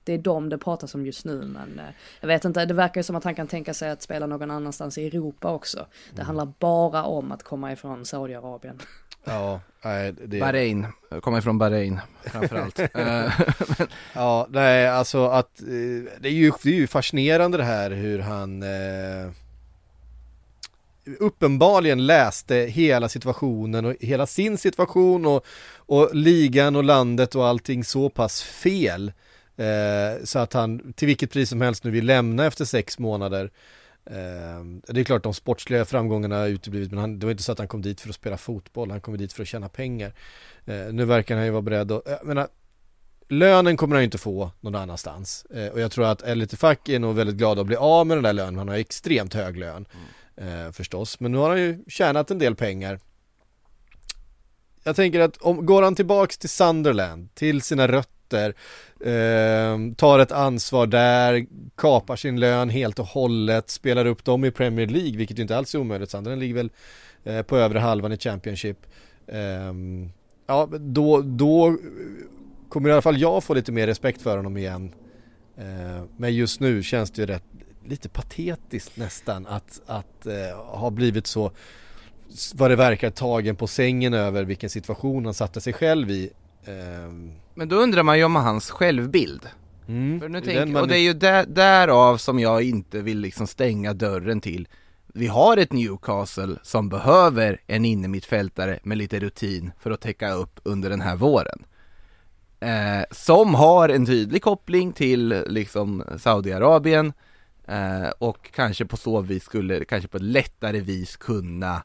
[0.03, 2.99] det är dem det pratas om just nu, men eh, jag vet inte, det verkar
[2.99, 5.85] ju som att han kan tänka sig att spela någon annanstans i Europa också.
[6.15, 8.81] Det handlar bara om att komma ifrån Saudiarabien.
[9.23, 10.39] ja, nej, det...
[10.39, 10.87] Bahrain,
[11.21, 12.79] kommer ifrån Bahrain framförallt.
[12.93, 13.31] Eh,
[14.13, 15.67] Ja, nej alltså att eh,
[16.19, 19.31] det, är ju, det är ju fascinerande det här hur han eh,
[21.19, 25.45] uppenbarligen läste hela situationen och hela sin situation och,
[25.75, 29.11] och ligan och landet och allting så pass fel
[29.57, 33.51] eh, så att han till vilket pris som helst nu vill lämna efter sex månader.
[34.05, 37.51] Eh, det är klart de sportsliga framgångarna har uteblivit men han, det var inte så
[37.51, 40.13] att han kom dit för att spela fotboll, han kom dit för att tjäna pengar.
[40.65, 42.47] Eh, nu verkar han ju vara beredd att, jag menar,
[43.29, 45.45] lönen kommer han ju inte få någon annanstans.
[45.45, 48.23] Eh, och jag tror att Elitifak är nog väldigt glad att bli av med den
[48.23, 49.85] där lönen, han har extremt hög lön
[50.35, 51.19] eh, förstås.
[51.19, 52.99] Men nu har han ju tjänat en del pengar.
[54.83, 60.31] Jag tänker att om, går han tillbaks till Sunderland, till sina rötter, eh, tar ett
[60.31, 65.37] ansvar där, kapar sin lön helt och hållet, spelar upp dem i Premier League, vilket
[65.37, 66.09] ju inte alls är omöjligt.
[66.09, 66.69] Sunderland ligger väl
[67.23, 68.77] eh, på övre halvan i Championship.
[69.27, 69.73] Eh,
[70.47, 71.77] ja, då, då
[72.69, 74.91] kommer i alla fall jag få lite mer respekt för honom igen.
[75.57, 77.43] Eh, men just nu känns det ju rätt,
[77.85, 81.51] lite patetiskt nästan att, att eh, ha blivit så,
[82.53, 86.29] vad det verkar, tagen på sängen över vilken situation han satte sig själv i.
[86.65, 89.47] Ehm, Men då undrar man ju om hans självbild.
[89.87, 93.19] mm, För nu tänk, man- och det är ju där, därav som jag inte vill
[93.19, 94.67] liksom stänga dörren till.
[95.13, 100.59] Vi har ett Newcastle som behöver en innermittfältare med lite rutin för att täcka upp
[100.63, 101.65] under den här våren.
[102.59, 107.13] Eh, Som har en tydlig koppling till liksom Saudiarabien
[107.67, 111.83] eh, och kanske på så vis skulle, kanske på ett lättare vis kunna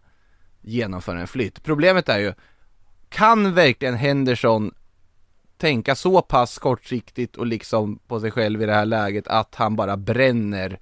[0.62, 1.62] genomföra en flytt.
[1.62, 2.32] Problemet är ju
[3.08, 4.74] kan verkligen Henderson
[5.56, 9.76] tänka så pass kortsiktigt och liksom på sig själv i det här läget att han
[9.76, 10.80] bara bränner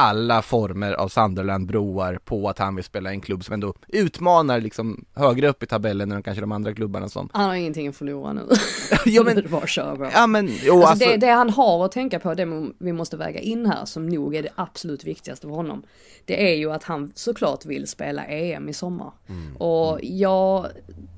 [0.00, 4.60] alla former av Sunderland-broar på att han vill spela i en klubb som ändå utmanar
[4.60, 7.96] liksom högre upp i tabellen än kanske de andra klubbarna som Han har ingenting att
[7.96, 8.48] förlora nu.
[9.04, 10.10] Ja, men- bara köra bra.
[10.14, 13.16] Ja men, jo Alltså, alltså, det, det han har att tänka på, det vi måste
[13.16, 15.82] väga in här, som nog är det absolut viktigaste för honom.
[16.24, 19.12] Det är ju att han såklart vill spela EM i sommar.
[19.58, 20.66] Och jag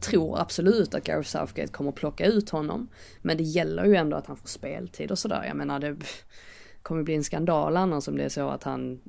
[0.01, 2.89] tror absolut att Gareth Southgate kommer plocka ut honom.
[3.23, 5.45] Men det gäller ju ändå att han får speltid och sådär.
[5.49, 5.97] Jag menar det
[6.83, 9.01] kommer bli en skandal annars om det är så att han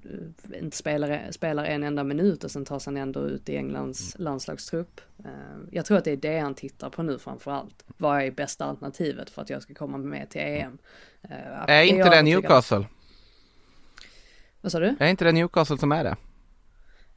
[0.53, 4.15] eh, inte spelar, spelar en enda minut och sen tas han ändå ut i Englands
[4.19, 5.01] landslagstrupp.
[5.25, 5.31] Eh,
[5.71, 7.83] Jag tror att det är det han tittar på nu framför allt.
[7.97, 10.77] Vad är bästa alternativet för att jag ska komma med till EM?
[11.21, 11.31] Eh,
[11.69, 12.21] är jag inte det.
[12.21, 12.85] Newcastle?
[14.61, 14.95] Vad sa du?
[14.99, 16.15] Är inte det Newcastle som är det?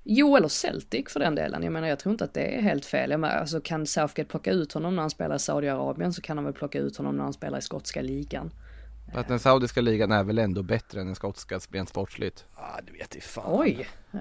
[0.09, 1.62] Jo, eller Celtic för den delen.
[1.62, 3.11] Jag menar, jag tror inte att det är helt fel.
[3.11, 6.38] Jag menar, alltså kan Southgate plocka ut honom när han spelar i Saudiarabien så kan
[6.38, 8.50] han väl plocka ut honom när han spelar i skotska ligan.
[9.14, 12.92] Att den saudiska ligan är väl ändå bättre än den skotska rent sportsligt Ah, du
[12.92, 13.44] vet i fan.
[13.46, 13.88] Oj!
[14.11, 14.18] Ja.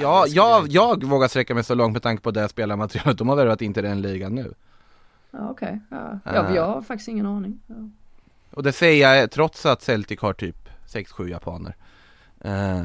[0.00, 3.36] Ja, jag, jag vågar sträcka mig så långt med tanke på det spelarmaterialet de har
[3.36, 4.54] värvat in till den ligan nu
[5.30, 5.80] Ja, okej.
[5.90, 6.18] Ja.
[6.24, 6.34] Ah.
[6.34, 7.60] Ja, jag har faktiskt ingen aning.
[7.66, 7.74] Ja.
[8.50, 11.76] Och det säger jag trots att Celtic har typ 6-7 japaner
[12.40, 12.84] Eh,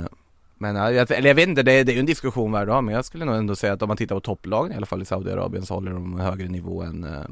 [0.57, 2.67] Men ja, jag, eller jag vet inte, det, är- det är ju en diskussion att
[2.67, 4.85] ha men jag skulle nog ändå säga att om man tittar på topplagen i alla
[4.85, 7.25] fall i Saudiarabien så håller de högre nivå än, eh,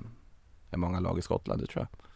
[0.72, 2.09] än många lag i Skottland, det tror jag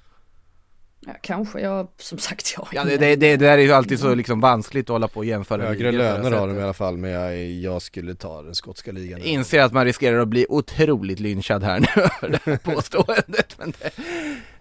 [1.06, 1.60] Ja, kanske.
[1.60, 4.86] Jag, som sagt, jag Ja det, det, det, där är ju alltid så liksom vanskligt
[4.86, 7.82] att hålla på och jämföra Högre löner har de i alla fall men jag, jag
[7.82, 9.22] skulle ta den skotska ligan.
[9.22, 13.74] Inser att man riskerar att bli otroligt lynchad här nu över det här påståendet men
[13.80, 13.92] det,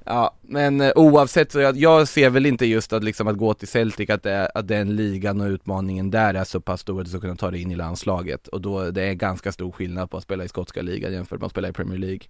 [0.05, 3.55] Ja, men eh, oavsett så jag, jag ser väl inte just att liksom att gå
[3.55, 7.05] till Celtic att, det, att den ligan och utmaningen där är så pass stor att
[7.05, 10.11] du ska kunna ta dig in i landslaget och då det är ganska stor skillnad
[10.11, 12.21] på att spela i skotska ligan jämfört med att spela i Premier League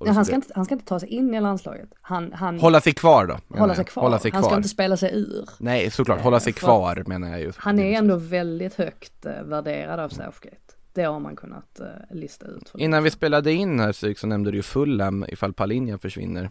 [0.00, 1.88] Ja, han, ska inte, han ska inte ta sig in i landslaget.
[2.00, 4.02] Han, han Hålla sig kvar då hålla sig kvar.
[4.02, 4.56] Hålla sig Han ska kvar.
[4.56, 5.48] inte spela sig ur.
[5.58, 9.42] Nej såklart, hålla sig för- kvar menar jag ju Han är ändå väldigt högt eh,
[9.42, 10.56] värderad av Southgate.
[10.92, 11.86] Det har man kunnat eh,
[12.16, 12.72] lista ut.
[12.78, 16.50] Innan vi spelade in här Psyk så nämnde du ju Fulham ifall Palinja försvinner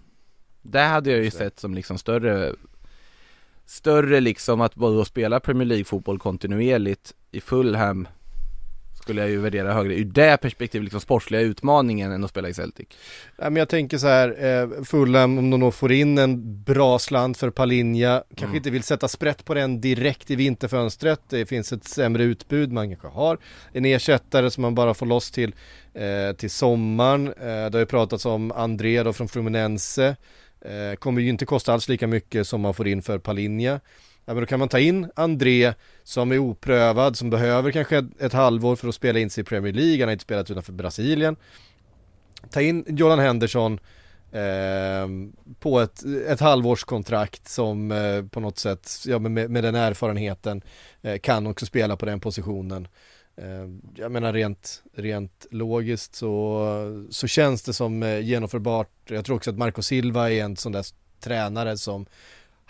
[0.62, 2.54] Det hade jag ju sett som liksom större
[3.66, 8.08] Större liksom att både spela Premier League fotboll kontinuerligt i Fulham
[9.04, 12.54] Skulle jag ju värdera högre ur det perspektivet, liksom sportsliga utmaningen än att spela i
[12.54, 12.88] Celtic
[13.38, 17.00] Ja, men jag tänker så här, eh, Fulham om de då får in en bra
[17.00, 18.56] slant för Palinja, kanske Mm.
[18.56, 22.90] inte vill sätta sprätt på den direkt i vinterfönstret, det finns ett sämre utbud, man
[22.90, 23.38] kanske har
[23.74, 25.56] en ersättare som man bara får loss till,
[25.94, 27.28] eh, till sommaren.
[27.28, 30.16] Eh, det har ju pratats om André då från Fluminense,
[30.66, 33.80] eh, kommer ju inte kosta alls lika mycket som man får in för Palinja.
[34.26, 38.34] Ja, men då kan man ta in André som är oprövad, som behöver kanske ett,
[38.34, 41.36] halvår för att spela in sig i Premier League, han har inte spelat utanför Brasilien
[42.50, 43.80] ta in Jordan Henderson
[44.32, 45.08] eh,
[45.60, 50.62] på ett, ett halvårskontrakt som eh, på något sätt, ja, med, med den erfarenheten
[51.02, 52.88] eh, kan också spela på den positionen.
[53.38, 58.92] Eh, jag menar rent, rent logiskt så, så känns det som eh, genomförbart.
[59.06, 60.86] Jag tror också att Marco Silva är en sån där
[61.20, 62.06] tränare som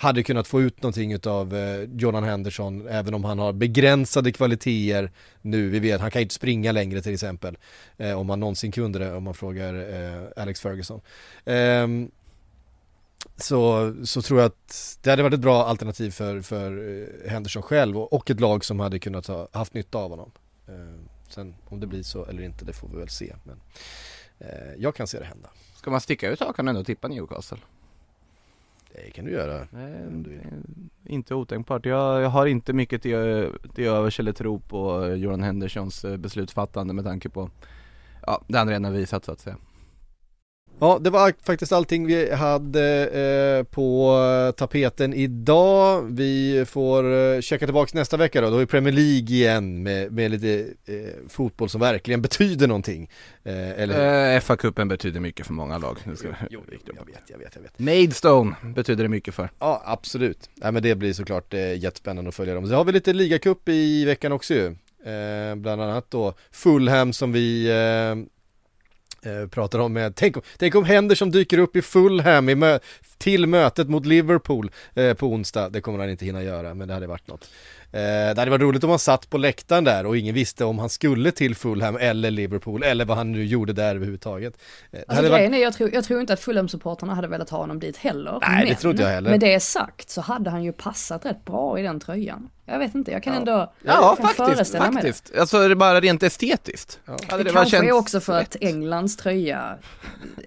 [0.03, 5.11] hade kunnat få ut någonting utav eh, Jordan Henderson även om han har begränsade kvaliteter
[5.41, 5.69] nu.
[5.69, 7.57] Vi vet, han kan inte springa längre till exempel.
[7.97, 11.01] Eh, om han någonsin kunde det om man frågar eh, Alex Ferguson.
[11.45, 12.11] Ehm,
[13.37, 17.63] så, så tror jag att det hade varit ett bra alternativ för, för eh, Henderson
[17.63, 20.31] själv och, och ett lag som hade kunnat ha haft nytta av honom.
[20.67, 23.35] Ehm, sen om det blir så eller inte, det får vi väl se.
[23.43, 23.61] Men
[24.39, 25.49] eh, jag kan se det hända.
[25.75, 27.57] Ska man sticka ut hakan ändå och tippa Newcastle?
[28.95, 29.67] Det kan du göra.
[29.71, 30.41] Nej, om du vill.
[31.05, 31.85] inte otänkbart.
[31.85, 36.93] Jag, jag har inte mycket till, till övers eller tro på Jordan Hendersons eh, beslutsfattande
[36.93, 37.49] med tanke på
[38.25, 39.57] Ja, det han redan visat så att säga.
[40.84, 44.17] Ja, det var faktiskt allting vi hade eh, på
[44.57, 46.01] tapeten idag.
[46.09, 50.31] Vi får eh, checka tillbaka nästa vecka då, då är Premier League igen med, med
[50.31, 50.95] lite eh,
[51.29, 53.09] fotboll som verkligen betyder någonting.
[53.43, 55.97] Eller FA-cupen betyder mycket för många lag.
[56.05, 56.13] Jo,
[56.49, 57.79] jo, jag vet, jag vet, jag vet.
[57.79, 59.49] Maidstone betyder det mycket för.
[59.59, 60.49] Ja, absolut.
[60.55, 62.67] Nej, men det blir såklart jättespännande att följa dem.
[62.67, 64.75] Så har vi lite ligacup i veckan också ju.
[65.05, 68.32] Eh, bland annat då Fulham som vi eh,
[69.51, 72.80] pratar om med, tänk, tänk om Henderson dyker upp i Fulham i mö-
[73.17, 75.69] till mötet mot Liverpool eh, på onsdag.
[75.69, 77.49] Det kommer han inte hinna göra, men det hade varit något.
[77.91, 80.80] Eh, det hade varit roligt om han satt på läktaren där och ingen visste om
[80.80, 84.53] han skulle till Fulham eller Liverpool eller vad han nu gjorde där överhuvudtaget.
[84.53, 84.59] Eh,
[84.91, 87.49] det Alltså hade varit- grejen är, jag tror, jag tror inte att Fulham-supportrarna hade velat
[87.49, 88.38] ha honom dit heller.
[88.41, 89.30] Nej, det men, tror inte jag heller.
[89.32, 92.49] Med det sagt så hade han ju passat rätt bra i den tröjan.
[92.66, 95.14] Jag vet inte, jag kan ändå Ja, jag kan faktiskt, föreställa mig det.
[95.14, 95.39] faktiskt.
[95.39, 96.99] Alltså är det bara rent estetiskt.
[97.05, 97.18] Ja.
[97.30, 98.64] Hade Det, bara kanske är också för att rätt.
[98.64, 99.78] Englands tröja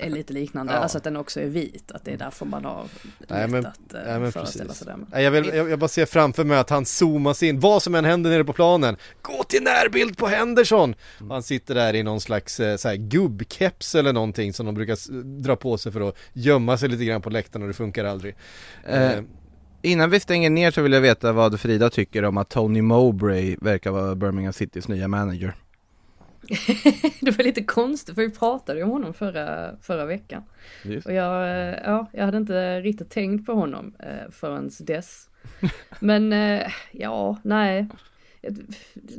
[0.00, 0.78] är lite liknande, Ja.
[0.78, 2.84] alltså att den också är vit, att det är därför man har
[3.28, 4.78] Nej, men- att eh, nej, men föreställa precis.
[4.84, 5.06] sig det.
[5.12, 7.94] Nej, jag, vill, jag, jag bara ser framför mig att han zoomas in, vad som
[7.94, 10.94] än händer nere på planen, gå till närbild på Henderson!
[11.20, 14.74] Och han sitter där i någon slags eh, så här, gubbkeps eller någonting som de
[14.74, 15.12] brukar
[15.42, 18.36] dra på sig för att gömma sig lite grann på läktaren och det funkar aldrig.
[18.86, 19.10] Eh,
[19.82, 23.56] innan vi stänger ner så vill jag veta vad Frida tycker om att Tony Mowbray
[23.60, 25.54] verkar vara Birmingham Citys nya manager.
[27.20, 30.42] Det var lite konstigt för vi pratade ju om honom förra, förra veckan.
[30.82, 31.06] Just.
[31.06, 35.28] Och jag, eh, ja, jag hade inte riktigt tänkt på honom eh, förrän dess.
[36.00, 37.88] Men eh, ja, nej.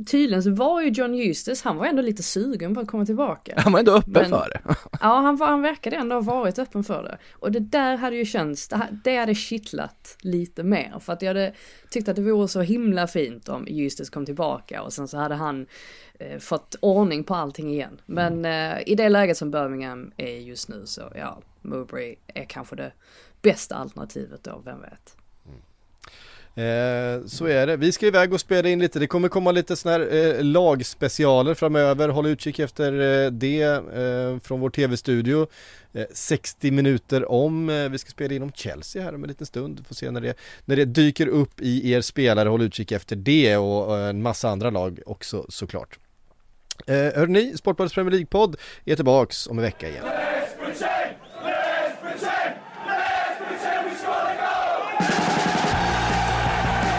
[0.06, 3.54] Tydligen så var ju John Eustace, han var ändå lite sugen på att komma tillbaka.
[3.56, 4.60] Han var ändå öppen Men- för det.
[5.00, 7.18] Ja, han, var, han verkade ändå ha varit öppen för det.
[7.32, 10.94] Och det där hade ju känts, det, ha- det hade kittlat lite mer.
[11.00, 11.52] För att jag hade
[11.90, 15.34] tyckt att det vore så himla fint om Eustace kom tillbaka och sen så hade
[15.34, 15.66] han
[16.18, 18.00] eh, fått ordning på allting igen.
[18.06, 22.76] Men eh, i det läget som Birmingham är just nu så ja, Mowbray är kanske
[22.76, 22.92] det
[23.42, 25.16] bästa alternativet då, vem vet.
[26.58, 27.76] Eh, så är det.
[27.76, 28.98] Vi ska iväg och spela in lite.
[28.98, 32.08] Det kommer komma lite sådana här eh, lagspecialer framöver.
[32.08, 32.92] Håll utkik efter
[33.24, 35.46] eh, det eh, från vår tv-studio.
[35.92, 37.70] Eh, 60 minuter om.
[37.70, 39.86] Eh, vi ska spela in om Chelsea här om en liten stund.
[39.86, 40.34] Får se när det,
[40.64, 42.48] när det dyker upp i er spelare.
[42.48, 45.98] Håll utkik efter det och, och en massa andra lag också såklart.
[46.86, 50.04] Eh, hörni, Sportbladets Premier League-podd är tillbaks om en vecka igen.